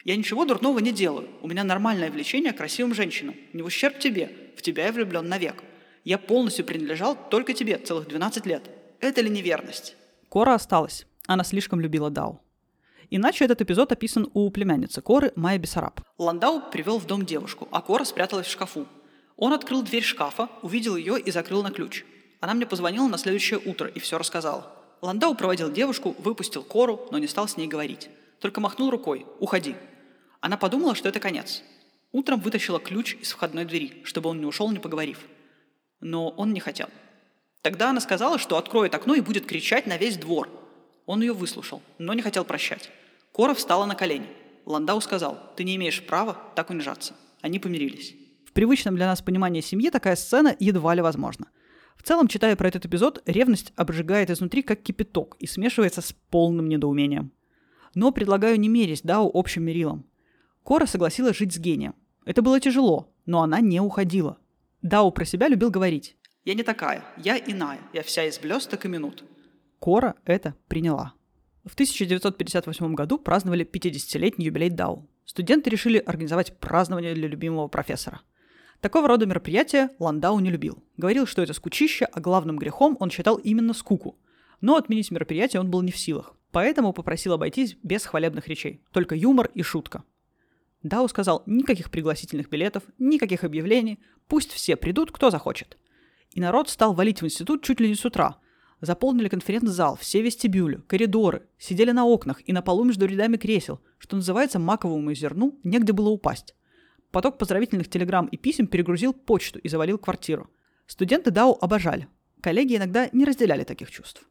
Я 0.05 0.17
ничего 0.17 0.45
дурного 0.45 0.79
не 0.79 0.93
делаю. 0.93 1.29
У 1.43 1.49
меня 1.49 1.65
нормальное 1.65 2.11
влечение 2.11 2.53
к 2.53 2.57
красивым 2.57 2.95
женщинам. 2.95 3.35
Не 3.53 3.63
в 3.63 3.67
ущерб 3.67 3.99
тебе. 3.99 4.31
В 4.57 4.63
тебя 4.63 4.87
я 4.87 4.93
влюблен 4.93 5.29
навек. 5.29 5.63
Я 6.05 6.17
полностью 6.19 6.65
принадлежал 6.65 7.17
только 7.29 7.53
тебе 7.53 7.77
целых 7.77 8.09
12 8.09 8.47
лет. 8.47 8.63
Это 9.01 9.21
ли 9.21 9.29
неверность? 9.29 9.97
Кора 10.31 10.55
осталась. 10.55 11.07
Она 11.31 11.45
слишком 11.45 11.79
любила 11.79 12.11
Дау. 12.11 12.41
Иначе 13.09 13.45
этот 13.45 13.63
эпизод 13.63 13.93
описан 13.93 14.29
у 14.35 14.51
племянницы 14.51 15.01
Коры 15.01 15.33
Майя 15.37 15.61
Бессараб. 15.61 16.01
Ландау 16.19 16.61
привел 16.73 16.99
в 16.99 17.07
дом 17.07 17.25
девушку, 17.25 17.69
а 17.71 17.83
Кора 17.83 18.05
спряталась 18.05 18.49
в 18.49 18.51
шкафу. 18.51 18.89
Он 19.37 19.53
открыл 19.53 19.85
дверь 19.85 20.03
шкафа, 20.03 20.49
увидел 20.63 20.97
ее 20.97 21.21
и 21.21 21.31
закрыл 21.31 21.63
на 21.63 21.71
ключ. 21.71 22.05
Она 22.41 22.55
мне 22.55 22.67
позвонила 22.67 23.07
на 23.07 23.17
следующее 23.17 23.61
утро 23.65 23.87
и 23.87 24.01
все 24.01 24.19
рассказала. 24.19 24.73
Ландау 25.03 25.37
проводил 25.37 25.71
девушку, 25.71 26.17
выпустил 26.19 26.65
Кору, 26.65 27.07
но 27.13 27.19
не 27.19 27.29
стал 27.29 27.47
с 27.47 27.57
ней 27.57 27.69
говорить. 27.69 28.11
Только 28.41 28.61
махнул 28.61 28.91
рукой 28.91 29.25
«Уходи». 29.39 29.77
Она 30.41 30.57
подумала, 30.57 30.97
что 30.97 31.09
это 31.09 31.21
конец. 31.21 31.63
Утром 32.11 32.41
вытащила 32.41 32.81
ключ 32.81 33.15
из 33.15 33.31
входной 33.31 33.67
двери, 33.67 34.03
чтобы 34.03 34.31
он 34.31 34.41
не 34.41 34.47
ушел, 34.47 34.69
не 34.73 34.81
поговорив. 34.81 35.21
Но 36.01 36.31
он 36.31 36.53
не 36.53 36.59
хотел. 36.59 36.89
Тогда 37.63 37.91
она 37.91 38.01
сказала, 38.01 38.37
что 38.41 38.57
откроет 38.57 38.97
окно 38.97 39.15
и 39.15 39.21
будет 39.21 39.47
кричать 39.47 39.87
на 39.87 39.97
весь 39.97 40.17
двор. 40.17 40.49
Он 41.11 41.23
ее 41.23 41.33
выслушал, 41.33 41.83
но 41.99 42.15
не 42.15 42.23
хотел 42.23 42.45
прощать. 42.45 42.89
Кора 43.33 43.53
встала 43.55 43.85
на 43.85 43.97
колени. 43.97 44.29
Ландау 44.65 45.01
сказал, 45.01 45.41
ты 45.57 45.65
не 45.65 45.75
имеешь 45.75 46.07
права 46.07 46.39
так 46.55 46.71
унижаться. 46.71 47.15
Они 47.41 47.59
помирились. 47.59 48.15
В 48.47 48.53
привычном 48.53 48.95
для 48.95 49.09
нас 49.09 49.21
понимании 49.21 49.61
семьи 49.61 49.91
такая 49.91 50.15
сцена 50.15 50.55
едва 50.61 50.95
ли 50.95 51.03
возможна. 51.03 51.49
В 51.97 52.05
целом, 52.05 52.29
читая 52.29 52.55
про 52.55 52.69
этот 52.69 52.87
эпизод, 52.87 53.25
ревность 53.27 53.73
обжигает 53.75 54.31
изнутри 54.31 54.63
как 54.63 54.85
кипяток 54.85 55.35
и 55.41 55.49
смешивается 55.49 56.01
с 56.01 56.13
полным 56.13 56.69
недоумением. 56.69 57.33
Но 57.97 58.13
предлагаю 58.13 58.61
не 58.61 58.69
мерить 58.69 59.03
Дау 59.03 59.33
общим 59.35 59.65
мерилом. 59.65 60.07
Кора 60.63 60.87
согласилась 60.87 61.37
жить 61.37 61.53
с 61.53 61.59
гением. 61.59 61.97
Это 62.25 62.41
было 62.41 62.61
тяжело, 62.61 63.13
но 63.27 63.43
она 63.43 63.59
не 63.59 63.81
уходила. 63.81 64.39
Дау 64.81 65.11
про 65.11 65.25
себя 65.25 65.49
любил 65.49 65.71
говорить. 65.71 66.17
«Я 66.45 66.55
не 66.55 66.63
такая, 66.63 67.05
я 67.17 67.37
иная, 67.37 67.81
я 67.93 68.05
вся 68.05 68.23
из 68.27 68.39
блесток 68.39 68.85
и 68.85 68.89
минут». 68.89 69.25
Кора 69.81 70.15
это 70.27 70.55
приняла. 70.69 71.15
В 71.65 71.73
1958 71.73 72.95
году 72.95 73.19
праздновали 73.19 73.67
50-летний 73.67 74.45
юбилей 74.45 74.69
Дау. 74.69 75.09
Студенты 75.25 75.71
решили 75.71 75.99
организовать 75.99 76.59
празднование 76.59 77.15
для 77.15 77.29
любимого 77.29 77.69
профессора. 77.69 78.21
Такого 78.81 79.09
рода 79.09 79.25
мероприятия 79.25 79.91
Ландау 79.99 80.39
не 80.41 80.51
любил. 80.51 80.83
Говорил, 80.97 81.27
что 81.27 81.43
это 81.43 81.55
скучище, 81.55 82.05
а 82.05 82.21
главным 82.21 82.59
грехом 82.59 82.97
он 83.01 83.11
считал 83.11 83.37
именно 83.37 83.73
скуку. 83.73 84.19
Но 84.61 84.77
отменить 84.77 85.11
мероприятие 85.11 85.61
он 85.61 85.71
был 85.71 85.81
не 85.81 85.93
в 85.93 85.99
силах. 85.99 86.35
Поэтому 86.51 86.93
попросил 86.93 87.33
обойтись 87.33 87.77
без 87.83 88.05
хвалебных 88.05 88.49
речей. 88.49 88.83
Только 88.93 89.15
юмор 89.15 89.51
и 89.55 89.63
шутка. 89.63 90.05
Дау 90.83 91.09
сказал 91.09 91.43
никаких 91.47 91.91
пригласительных 91.91 92.51
билетов, 92.51 92.83
никаких 92.99 93.45
объявлений, 93.45 93.99
пусть 94.29 94.53
все 94.53 94.77
придут, 94.77 95.11
кто 95.13 95.31
захочет. 95.31 95.79
И 96.33 96.41
народ 96.41 96.69
стал 96.69 96.93
валить 96.93 97.23
в 97.23 97.25
институт 97.27 97.63
чуть 97.63 97.81
ли 97.81 97.89
не 97.89 97.95
с 97.95 98.05
утра. 98.05 98.39
Заполнили 98.81 99.29
конференц-зал, 99.29 99.97
все 99.97 100.23
вестибюли, 100.23 100.83
коридоры, 100.87 101.47
сидели 101.59 101.91
на 101.91 102.07
окнах 102.07 102.41
и 102.47 102.53
на 102.53 102.63
полу 102.63 102.85
между 102.85 103.07
рядами 103.07 103.37
кресел, 103.37 103.81
что 103.99 104.17
называется 104.17 104.59
маковому 104.59 105.13
зерну, 105.13 105.59
негде 105.65 105.93
было 105.93 106.09
упасть. 106.09 106.55
Поток 107.11 107.39
поздравительных 107.39 107.91
телеграмм 107.91 108.27
и 108.27 108.37
писем 108.37 108.67
перегрузил 108.67 109.13
почту 109.13 109.59
и 109.59 109.69
завалил 109.69 109.99
квартиру. 109.99 110.49
Студенты 110.87 111.31
Дау 111.31 111.59
обожали. 111.61 112.09
Коллеги 112.41 112.77
иногда 112.77 113.09
не 113.13 113.25
разделяли 113.25 113.65
таких 113.65 113.91
чувств. 113.91 114.27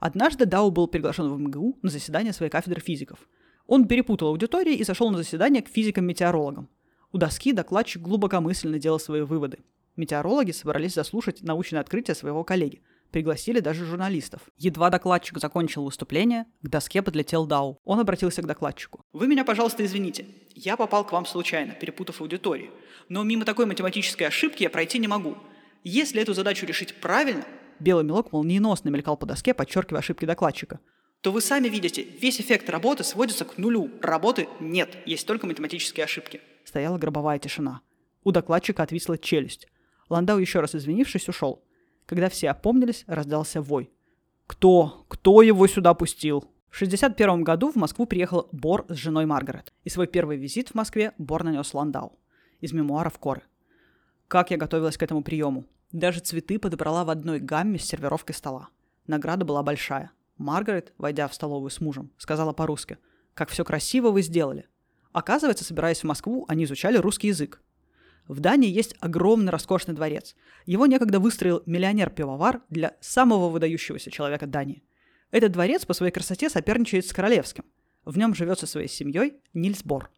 Однажды 0.00 0.44
Дау 0.44 0.70
был 0.70 0.86
приглашен 0.86 1.32
в 1.32 1.38
МГУ 1.38 1.78
на 1.82 1.90
заседание 1.90 2.32
своей 2.32 2.50
кафедры 2.50 2.80
физиков– 2.80 3.18
он 3.66 3.88
перепутал 3.88 4.28
аудитории 4.28 4.74
и 4.74 4.84
зашел 4.84 5.10
на 5.10 5.18
заседание 5.18 5.62
к 5.62 5.68
физикам-метеорологам. 5.68 6.68
У 7.12 7.18
доски 7.18 7.52
докладчик 7.52 8.02
глубокомысленно 8.02 8.78
делал 8.78 8.98
свои 8.98 9.22
выводы. 9.22 9.58
Метеорологи 9.96 10.50
собрались 10.50 10.94
заслушать 10.94 11.42
научное 11.42 11.80
открытие 11.80 12.14
своего 12.14 12.44
коллеги. 12.44 12.82
Пригласили 13.14 13.60
даже 13.60 13.84
журналистов. 13.84 14.40
Едва 14.56 14.90
докладчик 14.90 15.38
закончил 15.38 15.84
выступление, 15.84 16.46
к 16.62 16.68
доске 16.68 17.00
подлетел 17.00 17.46
Дау. 17.46 17.78
Он 17.84 18.00
обратился 18.00 18.42
к 18.42 18.46
докладчику. 18.46 19.04
«Вы 19.12 19.28
меня, 19.28 19.44
пожалуйста, 19.44 19.84
извините. 19.84 20.26
Я 20.56 20.76
попал 20.76 21.06
к 21.06 21.12
вам 21.12 21.24
случайно, 21.24 21.74
перепутав 21.74 22.20
аудитории. 22.20 22.72
Но 23.08 23.22
мимо 23.22 23.44
такой 23.44 23.66
математической 23.66 24.24
ошибки 24.24 24.64
я 24.64 24.68
пройти 24.68 24.98
не 24.98 25.06
могу. 25.06 25.36
Если 25.84 26.20
эту 26.20 26.34
задачу 26.34 26.66
решить 26.66 26.96
правильно...» 27.00 27.44
Белый 27.78 28.04
мелок 28.04 28.32
молниеносно 28.32 28.88
мелькал 28.88 29.16
по 29.16 29.26
доске, 29.26 29.54
подчеркивая 29.54 30.00
ошибки 30.00 30.24
докладчика 30.24 30.80
то 31.20 31.32
вы 31.32 31.40
сами 31.40 31.68
видите, 31.68 32.02
весь 32.02 32.38
эффект 32.38 32.68
работы 32.68 33.02
сводится 33.02 33.46
к 33.46 33.56
нулю. 33.56 33.90
Работы 34.02 34.46
нет, 34.60 34.94
есть 35.06 35.26
только 35.26 35.46
математические 35.46 36.04
ошибки. 36.04 36.42
Стояла 36.64 36.98
гробовая 36.98 37.38
тишина. 37.38 37.80
У 38.24 38.30
докладчика 38.30 38.82
отвисла 38.82 39.16
челюсть. 39.16 39.66
Ландау, 40.10 40.38
еще 40.38 40.60
раз 40.60 40.74
извинившись, 40.74 41.28
ушел. 41.30 41.63
Когда 42.06 42.28
все 42.28 42.50
опомнились, 42.50 43.04
раздался 43.06 43.60
вой. 43.60 43.90
«Кто? 44.46 45.04
Кто 45.08 45.42
его 45.42 45.66
сюда 45.66 45.94
пустил?» 45.94 46.40
В 46.68 46.76
1961 46.76 47.44
году 47.44 47.70
в 47.70 47.76
Москву 47.76 48.04
приехал 48.04 48.48
Бор 48.50 48.84
с 48.88 48.94
женой 48.94 49.26
Маргарет. 49.26 49.72
И 49.84 49.90
свой 49.90 50.06
первый 50.06 50.36
визит 50.36 50.70
в 50.70 50.74
Москве 50.74 51.12
Бор 51.18 51.44
нанес 51.44 51.72
Ландау. 51.72 52.18
Из 52.60 52.72
мемуаров 52.72 53.18
Коры. 53.18 53.42
Как 54.26 54.50
я 54.50 54.56
готовилась 54.56 54.96
к 54.96 55.02
этому 55.02 55.22
приему. 55.22 55.66
Даже 55.92 56.20
цветы 56.20 56.58
подобрала 56.58 57.04
в 57.04 57.10
одной 57.10 57.38
гамме 57.38 57.78
с 57.78 57.84
сервировкой 57.84 58.34
стола. 58.34 58.68
Награда 59.06 59.44
была 59.44 59.62
большая– 59.62 60.10
Маргарет, 60.36 60.92
войдя 60.98 61.28
в 61.28 61.34
столовую 61.34 61.70
с 61.70 61.80
мужем, 61.80 62.10
сказала 62.18 62.52
по-русски, 62.52 62.98
«Как 63.34 63.50
все 63.50 63.64
красиво 63.64 64.10
вы 64.10 64.22
сделали». 64.22 64.68
Оказывается, 65.12 65.64
собираясь 65.64 66.00
в 66.00 66.04
Москву, 66.04 66.44
они 66.48 66.64
изучали 66.64 66.96
русский 66.96 67.28
язык. 67.28 67.62
В 68.26 68.40
Дании 68.40 68.70
есть 68.70 68.96
огромный 69.00 69.52
роскошный 69.52 69.94
дворец. 69.94 70.34
Его 70.64 70.86
некогда 70.86 71.20
выстроил 71.20 71.62
миллионер-пивовар 71.66 72.62
для 72.70 72.96
самого 73.00 73.50
выдающегося 73.50 74.10
человека 74.10 74.46
Дании. 74.46 74.82
Этот 75.30 75.52
дворец 75.52 75.84
по 75.84 75.92
своей 75.94 76.12
красоте 76.12 76.48
соперничает 76.48 77.06
с 77.06 77.12
королевским. 77.12 77.64
В 78.04 78.16
нем 78.16 78.34
живет 78.34 78.58
со 78.58 78.66
своей 78.66 78.88
семьей 78.88 79.34
Нильс 79.52 79.82
Бор. 79.82 80.10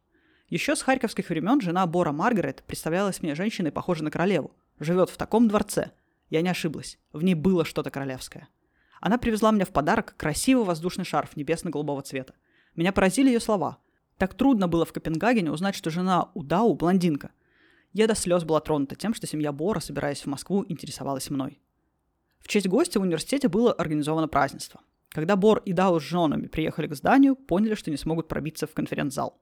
Еще 0.48 0.76
с 0.76 0.82
харьковских 0.82 1.28
времен 1.28 1.60
жена 1.60 1.86
Бора 1.86 2.12
Маргарет 2.12 2.62
представлялась 2.66 3.22
мне 3.22 3.34
женщиной, 3.34 3.72
похожей 3.72 4.04
на 4.04 4.10
королеву. 4.10 4.54
Живет 4.78 5.10
в 5.10 5.16
таком 5.16 5.48
дворце. 5.48 5.90
Я 6.30 6.42
не 6.42 6.48
ошиблась. 6.48 6.98
В 7.12 7.24
ней 7.24 7.34
было 7.34 7.64
что-то 7.64 7.90
королевское. 7.90 8.48
Она 9.00 9.18
привезла 9.18 9.50
мне 9.50 9.64
в 9.64 9.70
подарок 9.70 10.14
красивый 10.16 10.64
воздушный 10.64 11.04
шарф 11.04 11.36
небесно-голубого 11.36 12.02
цвета. 12.02 12.34
Меня 12.76 12.92
поразили 12.92 13.28
ее 13.28 13.40
слова. 13.40 13.78
Так 14.18 14.34
трудно 14.34 14.68
было 14.68 14.84
в 14.84 14.92
Копенгагене 14.92 15.50
узнать, 15.50 15.74
что 15.74 15.90
жена 15.90 16.30
Удау– 16.34 16.74
блондинка. 16.76 17.32
Я 17.96 18.06
до 18.06 18.14
слез 18.14 18.44
была 18.44 18.60
тронута 18.60 18.94
тем, 18.94 19.14
что 19.14 19.26
семья 19.26 19.52
Бора, 19.52 19.80
собираясь 19.80 20.20
в 20.20 20.26
Москву, 20.26 20.66
интересовалась 20.68 21.30
мной. 21.30 21.62
В 22.40 22.46
честь 22.46 22.68
гостя 22.68 23.00
в 23.00 23.02
университете 23.04 23.48
было 23.48 23.72
организовано 23.72 24.28
празднество. 24.28 24.82
Когда 25.08 25.34
Бор 25.34 25.62
и 25.64 25.72
Дау 25.72 25.98
с 25.98 26.02
женами 26.02 26.46
приехали 26.46 26.88
к 26.88 26.94
зданию, 26.94 27.34
поняли, 27.34 27.74
что 27.74 27.90
не 27.90 27.96
смогут 27.96 28.28
пробиться 28.28 28.66
в 28.66 28.74
конференц-зал. 28.74 29.40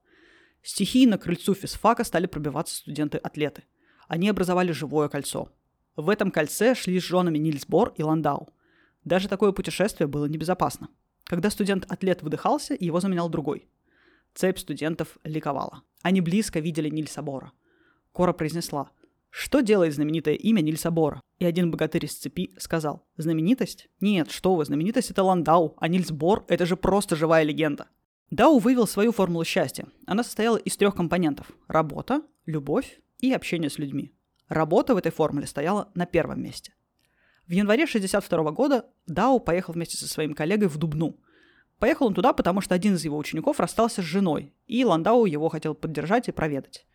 Стихийно 0.63 1.17
к 1.17 1.23
крыльцу 1.23 1.53
физфака 1.53 2.05
стали 2.05 2.27
пробиваться 2.27 2.77
студенты-атлеты. 2.77 3.65
Они 4.07 4.29
образовали 4.29 4.71
живое 4.71 5.09
кольцо. 5.09 5.51
В 5.97 6.07
этом 6.09 6.31
кольце 6.31 6.75
шли 6.75 6.97
с 6.97 7.03
женами 7.03 7.37
Нильс 7.37 7.65
Бор 7.65 7.93
и 7.97 8.03
Ландау. 8.03 8.47
Даже 9.03 9.27
такое 9.27 9.51
путешествие 9.51 10.07
было 10.07 10.27
небезопасно. 10.27 10.87
Когда 11.25 11.49
студент-атлет 11.49 12.23
выдыхался, 12.23 12.73
его 12.79 13.01
заменял 13.01 13.27
другой. 13.27 13.67
Цепь 14.33 14.59
студентов 14.59 15.17
ликовала. 15.25 15.81
Они 16.03 16.21
близко 16.21 16.61
видели 16.61 16.87
Нильса 16.87 17.21
Бора. 17.21 17.51
Кора 18.15 18.31
произнесла, 18.31 18.91
что 19.29 19.59
делает 19.59 19.93
знаменитое 19.93 20.35
имя 20.35 20.61
Нильса 20.61 20.89
Бора? 20.89 21.19
И 21.39 21.45
один 21.45 21.69
богатырь 21.69 22.05
из 22.05 22.15
цепи 22.15 22.55
сказал, 22.57 23.05
знаменитость? 23.17 23.89
Нет, 23.99 24.31
что 24.31 24.55
вы, 24.55 24.63
знаменитость 24.63 25.11
это 25.11 25.21
Ландау, 25.21 25.75
а 25.77 25.89
Нильс 25.89 26.11
Бор– 26.11 26.45
это 26.47 26.65
же 26.65 26.77
просто 26.77 27.17
живая 27.17 27.43
легенда. 27.43 27.89
Дау 28.31 28.59
вывел 28.59 28.87
свою 28.87 29.11
формулу 29.11 29.43
счастья. 29.43 29.87
Она 30.07 30.23
состояла 30.23 30.55
из 30.55 30.77
трех 30.77 30.95
компонентов– 30.95 31.51
работа, 31.67 32.21
любовь 32.45 33.01
и 33.19 33.33
общение 33.33 33.69
с 33.69 33.77
людьми. 33.79 34.13
Работа 34.47 34.95
в 34.95 34.97
этой 34.97 35.11
формуле 35.11 35.45
стояла 35.45 35.91
на 35.93 36.05
первом 36.05 36.41
месте– 36.41 36.73
в 37.47 37.51
январе 37.51 37.83
1962 37.83 38.51
года 38.51 38.85
Дау 39.05 39.39
поехал 39.39 39.73
вместе 39.73 39.97
со 39.97 40.07
своим 40.07 40.33
коллегой 40.33 40.67
в 40.67 40.77
Дубну. 40.77 41.19
Поехал 41.77 42.07
он 42.07 42.15
туда, 42.15 42.33
потому 42.33 42.59
что 42.59 42.73
один 42.73 42.95
из 42.95 43.05
его 43.05 43.17
учеников 43.17 43.59
расстался 43.59 44.01
с 44.01 44.05
женой, 44.05 44.53
и 44.65 44.83
Ландау 44.83 45.25
его 45.25 45.49
хотел 45.49 45.75
поддержать 45.75 46.27
и 46.27 46.31
проведать. 46.31 46.87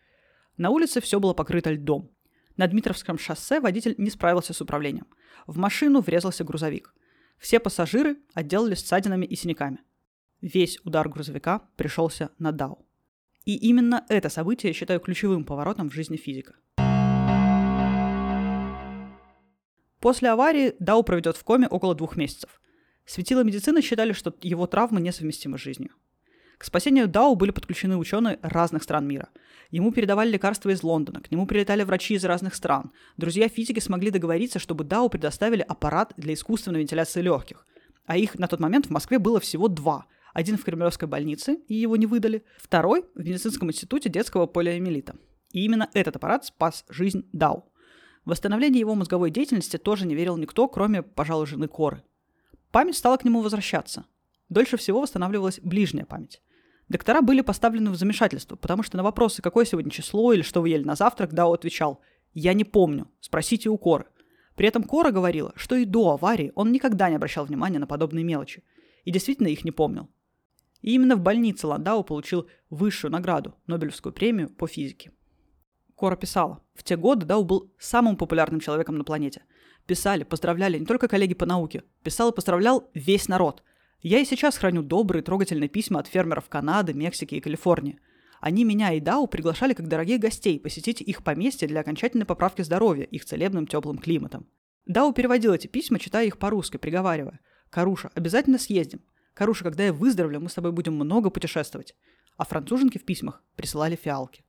На 0.57 0.69
улице 0.69 1.01
все 1.01 1.19
было 1.19 1.33
покрыто 1.33 1.71
льдом. 1.71 2.11
На 2.57 2.67
Дмитровском 2.67 3.17
шоссе 3.17 3.59
водитель 3.59 3.95
не 3.97 4.09
справился 4.09 4.53
с 4.53 4.61
управлением. 4.61 5.07
В 5.47 5.57
машину 5.57 6.01
врезался 6.01 6.43
грузовик. 6.43 6.93
Все 7.37 7.59
пассажиры 7.59 8.17
отделались 8.33 8.85
ссадинами 8.85 9.25
и 9.25 9.35
синяками. 9.35 9.79
Весь 10.41 10.79
удар 10.83 11.09
грузовика 11.09 11.67
пришелся 11.75 12.29
на 12.37 12.51
Дау. 12.51 12.85
И 13.45 13.55
именно 13.55 14.05
это 14.09 14.29
событие 14.29 14.69
я 14.69 14.73
считаю 14.73 14.99
ключевым 14.99 15.45
поворотом 15.45 15.89
в 15.89 15.93
жизни 15.93 16.17
физика– 16.17 16.55
После 20.01 20.29
аварии 20.29 20.73
Дау 20.79 21.03
проведет 21.03 21.37
в 21.37 21.43
коме 21.43 21.67
около 21.67 21.93
двух 21.93 22.17
месяцев. 22.17 22.59
Светила 23.05 23.43
медицины 23.43 23.81
считали, 23.81 24.13
что 24.13 24.35
его 24.41 24.65
травмы 24.65 24.99
несовместимы 24.99 25.59
с 25.59 25.61
жизнью. 25.61 25.91
К 26.57 26.65
спасению 26.65 27.07
Дау 27.07 27.35
были 27.35 27.51
подключены 27.51 27.97
ученые 27.97 28.39
разных 28.41 28.81
стран 28.81 29.07
мира. 29.07 29.29
Ему 29.71 29.93
передавали 29.93 30.31
лекарства 30.31 30.69
из 30.69 30.83
Лондона, 30.83 31.21
к 31.21 31.31
нему 31.31 31.47
прилетали 31.47 31.83
врачи 31.83 32.15
из 32.15 32.25
разных 32.25 32.55
стран. 32.55 32.91
Друзья 33.15 33.47
физики 33.47 33.79
смогли 33.79 34.11
договориться, 34.11 34.59
чтобы 34.59 34.83
Дау 34.83 35.09
предоставили 35.09 35.61
аппарат 35.61 36.13
для 36.17 36.33
искусственной 36.33 36.81
вентиляции 36.81 37.21
легких. 37.21 37.65
А 38.05 38.17
их 38.17 38.37
на 38.37 38.47
тот 38.47 38.59
момент 38.59 38.87
в 38.87 38.89
Москве 38.89 39.17
было 39.17 39.39
всего 39.39 39.69
два. 39.69 40.07
Один 40.33 40.57
в 40.57 40.63
Кремлевской 40.63 41.07
больнице, 41.07 41.55
и 41.67 41.75
его 41.75 41.95
не 41.95 42.05
выдали. 42.05 42.43
Второй 42.57 43.05
в 43.15 43.19
медицинском 43.19 43.69
институте 43.69 44.09
детского 44.09 44.45
полиомиелита. 44.45 45.15
И 45.53 45.63
именно 45.63 45.89
этот 45.93 46.17
аппарат 46.17 46.45
спас 46.45 46.85
жизнь 46.89 47.25
Дау. 47.31 47.71
В 48.25 48.29
восстановление 48.29 48.81
его 48.81 48.93
мозговой 48.93 49.31
деятельности 49.31 49.77
тоже 49.77 50.05
не 50.05 50.15
верил 50.15 50.37
никто, 50.37 50.67
кроме, 50.67 51.01
пожалуй, 51.01 51.47
жены 51.47 51.67
Коры. 51.67 52.03
Память 52.71 52.97
стала 52.97 53.17
к 53.17 53.23
нему 53.23 53.41
возвращаться. 53.41 54.05
Дольше 54.49 54.75
всего 54.75 55.01
восстанавливалась 55.01 55.59
ближняя 55.61 56.05
память. 56.05 56.41
Доктора 56.91 57.21
были 57.21 57.39
поставлены 57.39 57.89
в 57.89 57.95
замешательство, 57.95 58.57
потому 58.57 58.83
что 58.83 58.97
на 58.97 59.03
вопросы, 59.03 59.41
какое 59.41 59.63
сегодня 59.63 59.89
число 59.89 60.33
или 60.33 60.41
что 60.41 60.59
вы 60.59 60.67
ели 60.67 60.83
на 60.83 60.95
завтрак, 60.95 61.33
Дао 61.33 61.53
отвечал 61.53 62.01
«Я 62.33 62.53
не 62.53 62.65
помню, 62.65 63.09
спросите 63.21 63.69
у 63.69 63.77
Коры». 63.77 64.07
При 64.55 64.67
этом 64.67 64.83
Кора 64.83 65.11
говорила, 65.11 65.53
что 65.55 65.75
и 65.75 65.85
до 65.85 66.11
аварии 66.11 66.51
он 66.53 66.73
никогда 66.73 67.09
не 67.09 67.15
обращал 67.15 67.45
внимания 67.45 67.79
на 67.79 67.87
подобные 67.87 68.25
мелочи, 68.25 68.65
и 69.05 69.11
действительно 69.11 69.47
их 69.47 69.63
не 69.63 69.71
помнил. 69.71 70.09
И 70.81 70.93
именно 70.93 71.15
в 71.15 71.21
больнице 71.21 71.65
Ландау 71.65 72.03
получил 72.03 72.49
высшую 72.69 73.11
награду– 73.11 73.55
Нобелевскую 73.67 74.11
премию 74.11 74.49
по 74.49 74.67
физике. 74.67 75.13
Кора 75.95 76.17
писала, 76.17 76.61
в 76.73 76.83
те 76.83 76.97
годы 76.97 77.25
Дау 77.25 77.45
был 77.45 77.71
самым 77.79 78.17
популярным 78.17 78.59
человеком 78.59 78.97
на 78.97 79.05
планете. 79.05 79.43
Писали, 79.85 80.23
поздравляли 80.23 80.77
не 80.77 80.85
только 80.85 81.07
коллеги 81.07 81.35
по 81.35 81.45
науке, 81.45 81.85
писал 82.03 82.31
и 82.31 82.35
поздравлял 82.35 82.89
весь 82.93 83.29
народ. 83.29 83.63
Я 84.01 84.19
и 84.19 84.25
сейчас 84.25 84.57
храню 84.57 84.81
добрые 84.81 85.21
трогательные 85.21 85.69
письма 85.69 85.99
от 85.99 86.07
фермеров 86.07 86.49
Канады, 86.49 86.93
Мексики 86.93 87.35
и 87.35 87.39
Калифорнии. 87.39 87.99
Они 88.39 88.63
меня 88.63 88.93
и 88.93 88.99
Дау 88.99 89.27
приглашали 89.27 89.73
как 89.73 89.87
дорогих 89.87 90.19
гостей 90.19 90.59
посетить 90.59 91.01
их 91.01 91.23
поместье 91.23 91.67
для 91.67 91.81
окончательной 91.81 92.25
поправки 92.25 92.63
здоровья 92.63 93.03
их 93.03 93.23
целебным 93.25 93.67
теплым 93.67 93.99
климатом. 93.99 94.47
Дау 94.87 95.13
переводил 95.13 95.53
эти 95.53 95.67
письма, 95.67 95.99
читая 95.99 96.25
их 96.25 96.39
по-русски, 96.39 96.77
приговаривая. 96.77 97.39
«Каруша, 97.69 98.09
обязательно 98.15 98.57
съездим. 98.57 99.01
Каруша, 99.35 99.63
когда 99.63 99.83
я 99.83 99.93
выздоровлю, 99.93 100.39
мы 100.39 100.49
с 100.49 100.55
тобой 100.55 100.71
будем 100.71 100.95
много 100.95 101.29
путешествовать». 101.29 101.95
А 102.37 102.45
француженки 102.45 102.97
в 102.97 103.05
письмах 103.05 103.43
присылали 103.55 103.95
фиалки. 103.95 104.43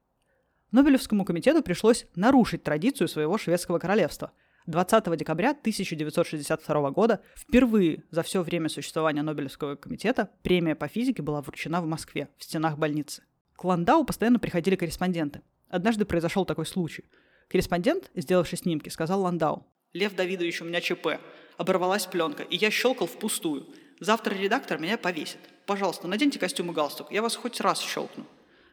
Нобелевскому 0.71 1.27
комитету 1.27 1.63
пришлось 1.63 2.07
нарушить 2.15 2.63
традицию 2.63 3.07
своего 3.07 3.37
шведского 3.37 3.79
королевства. 3.79 4.33
20 4.67 5.17
декабря 5.17 5.51
1962 5.51 6.91
года 6.91 7.21
впервые 7.35 8.05
за 8.11 8.23
все 8.23 8.43
время 8.43 8.69
существования 8.69 9.23
Нобелевского 9.23 9.75
комитета 9.75 10.31
премия 10.43 10.77
по 10.77 10.87
физике 10.87 11.23
была 11.23 11.41
вручена 11.41 11.81
в 11.81 11.87
Москве, 11.87 12.29
в 12.39 12.45
стенах 12.45 12.79
больницы. 12.79 13.23
К 13.57 13.65
Ландау 13.65 14.05
постоянно 14.05 14.39
приходили 14.39 14.77
корреспонденты. 14.77 15.43
Однажды 15.69 16.05
произошел 16.05 16.45
такой 16.45 16.67
случай. 16.67 17.05
Корреспондент, 17.49 18.11
сделавший 18.15 18.59
снимки, 18.59 18.89
сказал 18.89 19.23
Ландау. 19.23 19.67
«Лев 19.93 20.15
Давидович, 20.15 20.63
у 20.63 20.65
меня 20.65 20.81
ЧП. 20.81 21.19
Оборвалась 21.59 22.07
пленка, 22.07 22.43
и 22.45 22.57
я 22.57 22.71
щелкал 22.71 23.07
впустую. 23.07 23.69
Завтра 24.01 24.35
редактор 24.35 24.79
меня 24.79 24.97
повесит. 24.97 25.39
Пожалуйста, 25.67 26.09
наденьте 26.09 26.39
костюм 26.39 26.71
и 26.71 26.75
галстук, 26.75 27.13
я 27.13 27.21
вас 27.21 27.37
хоть 27.37 27.61
раз 27.61 27.81
щелкну». 27.81 28.27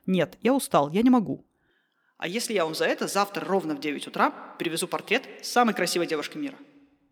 «Нет, 0.06 0.38
я 0.42 0.54
устал, 0.54 0.90
я 0.92 1.02
не 1.02 1.10
могу. 1.10 1.46
А 2.20 2.28
если 2.28 2.54
я 2.54 2.66
вам 2.66 2.76
за 2.76 2.84
это 2.84 3.08
завтра 3.08 3.46
ровно 3.46 3.76
в 3.76 3.80
9 3.80 4.08
утра 4.08 4.32
привезу 4.60 4.90
портрет 4.90 5.24
самой 5.42 5.74
красивой 5.74 6.06
девушки 6.06 6.38
мира? 6.38 6.58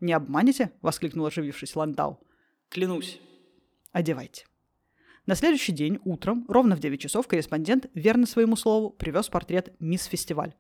Не 0.02 0.12
обманете? 0.12 0.74
воскликнул 0.82 1.26
оживившись 1.26 1.78
Ландау. 1.78 2.20
Клянусь. 2.68 3.22
Одевайте. 3.94 4.46
На 5.26 5.36
следующий 5.36 5.72
день 5.72 6.02
утром, 6.04 6.44
ровно 6.50 6.76
в 6.76 6.82
9 6.82 7.00
часов, 7.00 7.26
корреспондент, 7.26 7.90
верно 7.94 8.28
своему 8.28 8.58
слову, 8.58 8.90
привез 8.90 9.30
портрет 9.30 9.74
«Мисс 9.80 10.04
Фестиваль». 10.04 10.56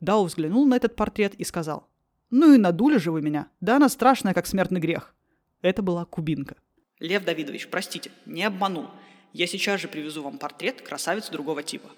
Дау 0.00 0.24
взглянул 0.24 0.66
на 0.66 0.74
этот 0.74 0.96
портрет 0.96 1.34
и 1.36 1.44
сказал, 1.44 1.88
«Ну 2.28 2.52
и 2.52 2.58
надули 2.58 2.96
же 2.96 3.12
вы 3.12 3.22
меня. 3.22 3.50
Да 3.60 3.76
она 3.76 3.88
страшная, 3.88 4.34
как 4.34 4.48
смертный 4.48 4.80
грех». 4.80 5.14
Это 5.60 5.80
была 5.80 6.04
кубинка. 6.06 6.56
«Лев 6.98 7.24
Давидович, 7.24 7.68
простите, 7.68 8.10
не 8.26 8.42
обманул. 8.42 8.88
Я 9.32 9.46
сейчас 9.46 9.80
же 9.80 9.86
привезу 9.86 10.24
вам 10.24 10.38
портрет 10.38 10.82
красавицы 10.82 11.30
другого 11.30 11.62
типа. 11.62 11.90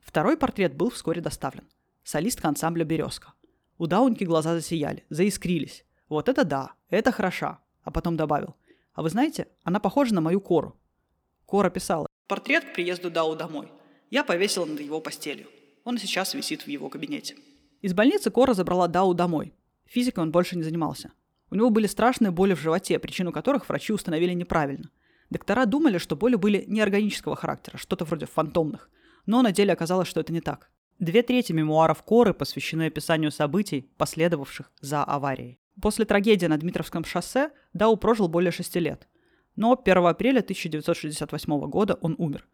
Второй 0.00 0.36
портрет 0.36 0.74
был 0.74 0.90
вскоре 0.90 1.20
доставлен. 1.20 1.68
Солистка 2.02 2.48
ансамбля 2.48 2.84
«Березка». 2.84 3.34
У 3.78 3.86
Дауньки 3.86 4.24
глаза 4.24 4.54
засияли, 4.54 5.04
заискрились. 5.08 5.84
Вот 6.08 6.28
это 6.28 6.44
да, 6.44 6.72
это 6.90 7.12
хороша. 7.12 7.60
А 7.82 7.90
потом 7.90 8.16
добавил. 8.16 8.56
А 8.92 9.02
вы 9.02 9.08
знаете, 9.08 9.48
она 9.62 9.80
похожа 9.80 10.14
на 10.14 10.20
мою 10.20 10.40
Кору. 10.40 10.76
Кора 11.46 11.70
писала. 11.70 12.06
Портрет 12.26 12.64
к 12.64 12.74
приезду 12.74 13.10
Дау 13.10 13.36
домой. 13.36 13.68
Я 14.10 14.24
повесила 14.24 14.64
над 14.64 14.80
его 14.80 15.00
постелью. 15.00 15.46
Он 15.84 15.96
сейчас 15.98 16.34
висит 16.34 16.62
в 16.62 16.68
его 16.68 16.88
кабинете. 16.88 17.36
Из 17.80 17.94
больницы 17.94 18.30
Кора 18.30 18.52
забрала 18.52 18.88
Дау 18.88 19.14
домой. 19.14 19.54
Физикой 19.86 20.24
он 20.24 20.32
больше 20.32 20.56
не 20.56 20.62
занимался. 20.62 21.12
У 21.50 21.54
него 21.54 21.70
были 21.70 21.86
страшные 21.86 22.30
боли 22.30 22.54
в 22.54 22.60
животе, 22.60 22.98
причину 22.98 23.32
которых 23.32 23.68
врачи 23.68 23.92
установили 23.92 24.34
неправильно. 24.34 24.90
Доктора 25.30 25.64
думали, 25.64 25.98
что 25.98 26.16
боли 26.16 26.34
были 26.34 26.64
неорганического 26.66 27.36
характера, 27.36 27.78
что-то 27.78 28.04
вроде 28.04 28.26
фантомных– 28.26 28.90
но 29.30 29.42
на 29.42 29.52
деле 29.52 29.72
оказалось, 29.72 30.08
что 30.08 30.18
это 30.18 30.32
не 30.32 30.40
так. 30.40 30.70
Две 30.98 31.22
трети 31.22 31.52
мемуаров 31.52 32.02
Коры 32.02 32.34
посвящены 32.34 32.86
описанию 32.86 33.30
событий, 33.30 33.88
последовавших 33.96 34.72
за 34.80 35.04
аварией. 35.04 35.60
После 35.80 36.04
трагедии 36.04 36.46
на 36.46 36.58
Дмитровском 36.58 37.04
шоссе 37.04 37.52
Дау 37.72 37.96
прожил 37.96 38.26
более 38.26 38.50
шести 38.50 38.80
лет. 38.80 39.06
Но 39.54 39.80
1 39.80 40.04
апреля 40.04 40.40
1968 40.40 41.60
года 41.70 41.96
он 42.00 42.16
умер. 42.18 42.48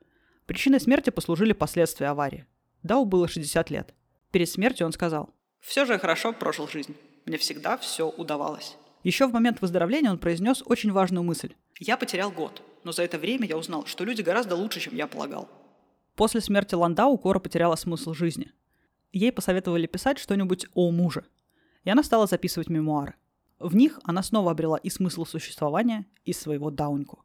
Причиной 0.44 0.78
смерти 0.78 1.08
послужили 1.08 1.54
последствия 1.54 2.08
аварии. 2.08 2.44
Дау 2.82 3.06
было 3.06 3.26
60 3.26 3.70
лет. 3.70 3.94
Перед 4.30 4.50
смертью 4.50 4.86
он 4.86 4.92
сказал, 4.92 5.30
«Все 5.60 5.86
же 5.86 5.98
хорошо 5.98 6.34
прожил 6.34 6.68
жизнь. 6.68 6.94
Мне 7.24 7.38
всегда 7.38 7.78
все 7.78 8.06
удавалось». 8.06 8.76
Еще 9.02 9.26
в 9.26 9.32
момент 9.32 9.62
выздоровления 9.62 10.10
он 10.10 10.18
произнес 10.18 10.62
очень 10.66 10.92
важную 10.92 11.24
мысль. 11.24 11.54
«Я 11.80 11.96
потерял 11.96 12.30
год, 12.30 12.62
но 12.84 12.92
за 12.92 13.02
это 13.02 13.16
время 13.18 13.46
я 13.46 13.56
узнал, 13.56 13.86
что 13.86 14.04
люди 14.04 14.20
гораздо 14.20 14.56
лучше, 14.56 14.80
чем 14.80 14.94
я 14.94 15.06
полагал. 15.06 15.48
После 16.16 16.40
смерти 16.40 16.74
Ландау 16.74 17.18
Кора 17.18 17.38
потеряла 17.40 17.76
смысл 17.76 18.14
жизни. 18.14 18.50
Ей 19.12 19.30
посоветовали 19.30 19.86
писать 19.86 20.18
что-нибудь 20.18 20.66
о 20.74 20.90
муже. 20.90 21.24
И 21.84 21.90
она 21.90 22.02
стала 22.02 22.26
записывать 22.26 22.70
мемуары. 22.70 23.14
В 23.58 23.76
них 23.76 24.00
она 24.02 24.22
снова 24.22 24.50
обрела 24.50 24.78
и 24.78 24.88
смысл 24.88 25.26
существования, 25.26 26.06
и 26.24 26.32
своего 26.32 26.70
дауньку. 26.70 27.22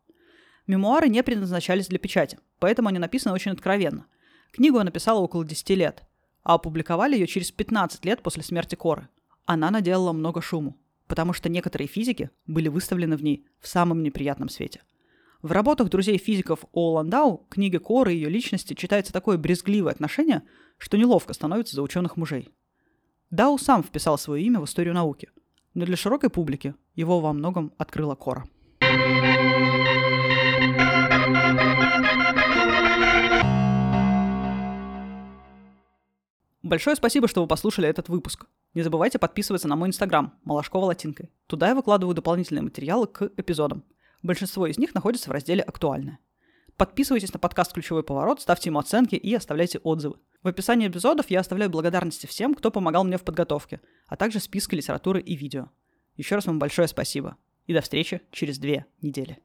Мемуары 0.68 1.08
не 1.08 1.24
предназначались 1.24 1.88
для 1.88 2.00
печати, 2.00 2.38
поэтому 2.60 2.90
они 2.90 3.00
написаны 3.00 3.34
очень 3.34 3.52
откровенно. 3.52 4.06
Книгу 4.52 4.78
она 4.78 4.86
написала 4.86 5.20
около 5.20 5.46
10 5.46 5.70
лет, 5.72 6.04
а 6.44 6.56
опубликовали 6.56 7.16
ее 7.16 7.28
через 7.28 7.52
15 7.52 8.04
лет 8.06 8.22
после 8.22 8.44
смерти 8.44 8.76
Коры. 8.76 9.08
Она 9.46 9.72
наделала 9.72 10.12
много 10.12 10.42
шуму, 10.42 10.78
потому 11.08 11.32
что 11.34 11.50
некоторые 11.50 11.88
физики 11.88 12.30
были 12.46 12.68
выставлены 12.68 13.16
в 13.16 13.24
ней 13.24 13.46
в 13.60 13.68
самом 13.68 14.04
неприятном 14.04 14.50
свете. 14.50 14.82
В 15.42 15.54
работах 15.54 15.90
друзей 15.90 16.20
физиков 16.20 16.66
о 16.72 16.94
Ландау, 16.94 17.48
книге 17.50 17.80
Коры 17.80 18.14
и 18.14 18.16
ее 18.16 18.30
личности 18.30 18.76
читается 18.76 19.12
такое 19.12 19.40
брезгливое 19.40 19.92
отношение, 19.92 20.44
что 20.78 21.00
неловко 21.00 21.34
становится 21.34 21.76
за 21.76 21.82
ученых 21.82 22.16
мужей. 22.16 22.50
Дау 23.32 23.58
сам 23.58 23.84
вписал 23.84 24.20
свое 24.20 24.44
имя 24.44 24.60
в 24.60 24.66
историю 24.66 24.94
науки, 24.94 25.30
но 25.74 25.86
для 25.86 25.98
широкой 25.98 26.30
публики 26.30 26.76
его 26.94 27.20
во 27.20 27.34
многом 27.34 27.74
открыла 27.80 28.14
Кора. 28.14 28.44
Большое 36.62 36.96
спасибо, 36.96 37.28
что 37.28 37.42
вы 37.42 37.48
послушали 37.48 37.90
этот 37.90 38.10
выпуск. 38.10 38.46
Не 38.76 38.84
забывайте 38.84 39.18
подписываться 39.18 39.68
на 39.68 39.76
мой 39.76 39.90
инстаграм 39.90 40.36
Малашкова 40.44 40.86
латинкой. 40.86 41.32
Туда 41.48 41.70
я 41.70 41.76
выкладываю 41.76 42.14
дополнительные 42.14 42.62
материалы 42.62 43.08
к 43.08 43.32
эпизодам– 43.38 43.84
Большинство 44.24 44.68
из 44.68 44.78
них 44.78 44.94
находится 44.94 45.30
в 45.30 45.34
разделе 45.34 45.64
«Актуальное». 45.64 46.20
Подписывайтесь 46.78 47.34
на 47.34 47.40
подкаст 47.40 47.74
«Ключевой 47.74 48.04
поворот», 48.04 48.42
ставьте 48.42 48.70
ему 48.70 48.80
оценки 48.80 49.16
и 49.16 49.34
оставляйте 49.34 49.80
отзывы. 49.80 50.18
В 50.42 50.48
описании 50.48 50.88
эпизодов 50.88 51.30
я 51.30 51.40
оставляю 51.40 51.70
благодарности 51.70 52.26
всем, 52.26 52.56
кто 52.56 52.72
помогал 52.72 53.04
мне 53.04 53.18
в 53.18 53.24
подготовке, 53.24 53.82
а 54.08 54.16
также 54.16 54.40
списки 54.40 54.76
литературы 54.76 55.22
и 55.22 55.36
видео. 55.36 55.70
Еще 56.18 56.36
раз 56.36 56.46
вам 56.46 56.60
большое 56.60 56.88
спасибо. 56.88 57.38
И 57.66 57.74
до 57.74 57.82
встречи 57.82 58.22
через 58.32 58.58
две 58.58 58.86
недели. 59.02 59.40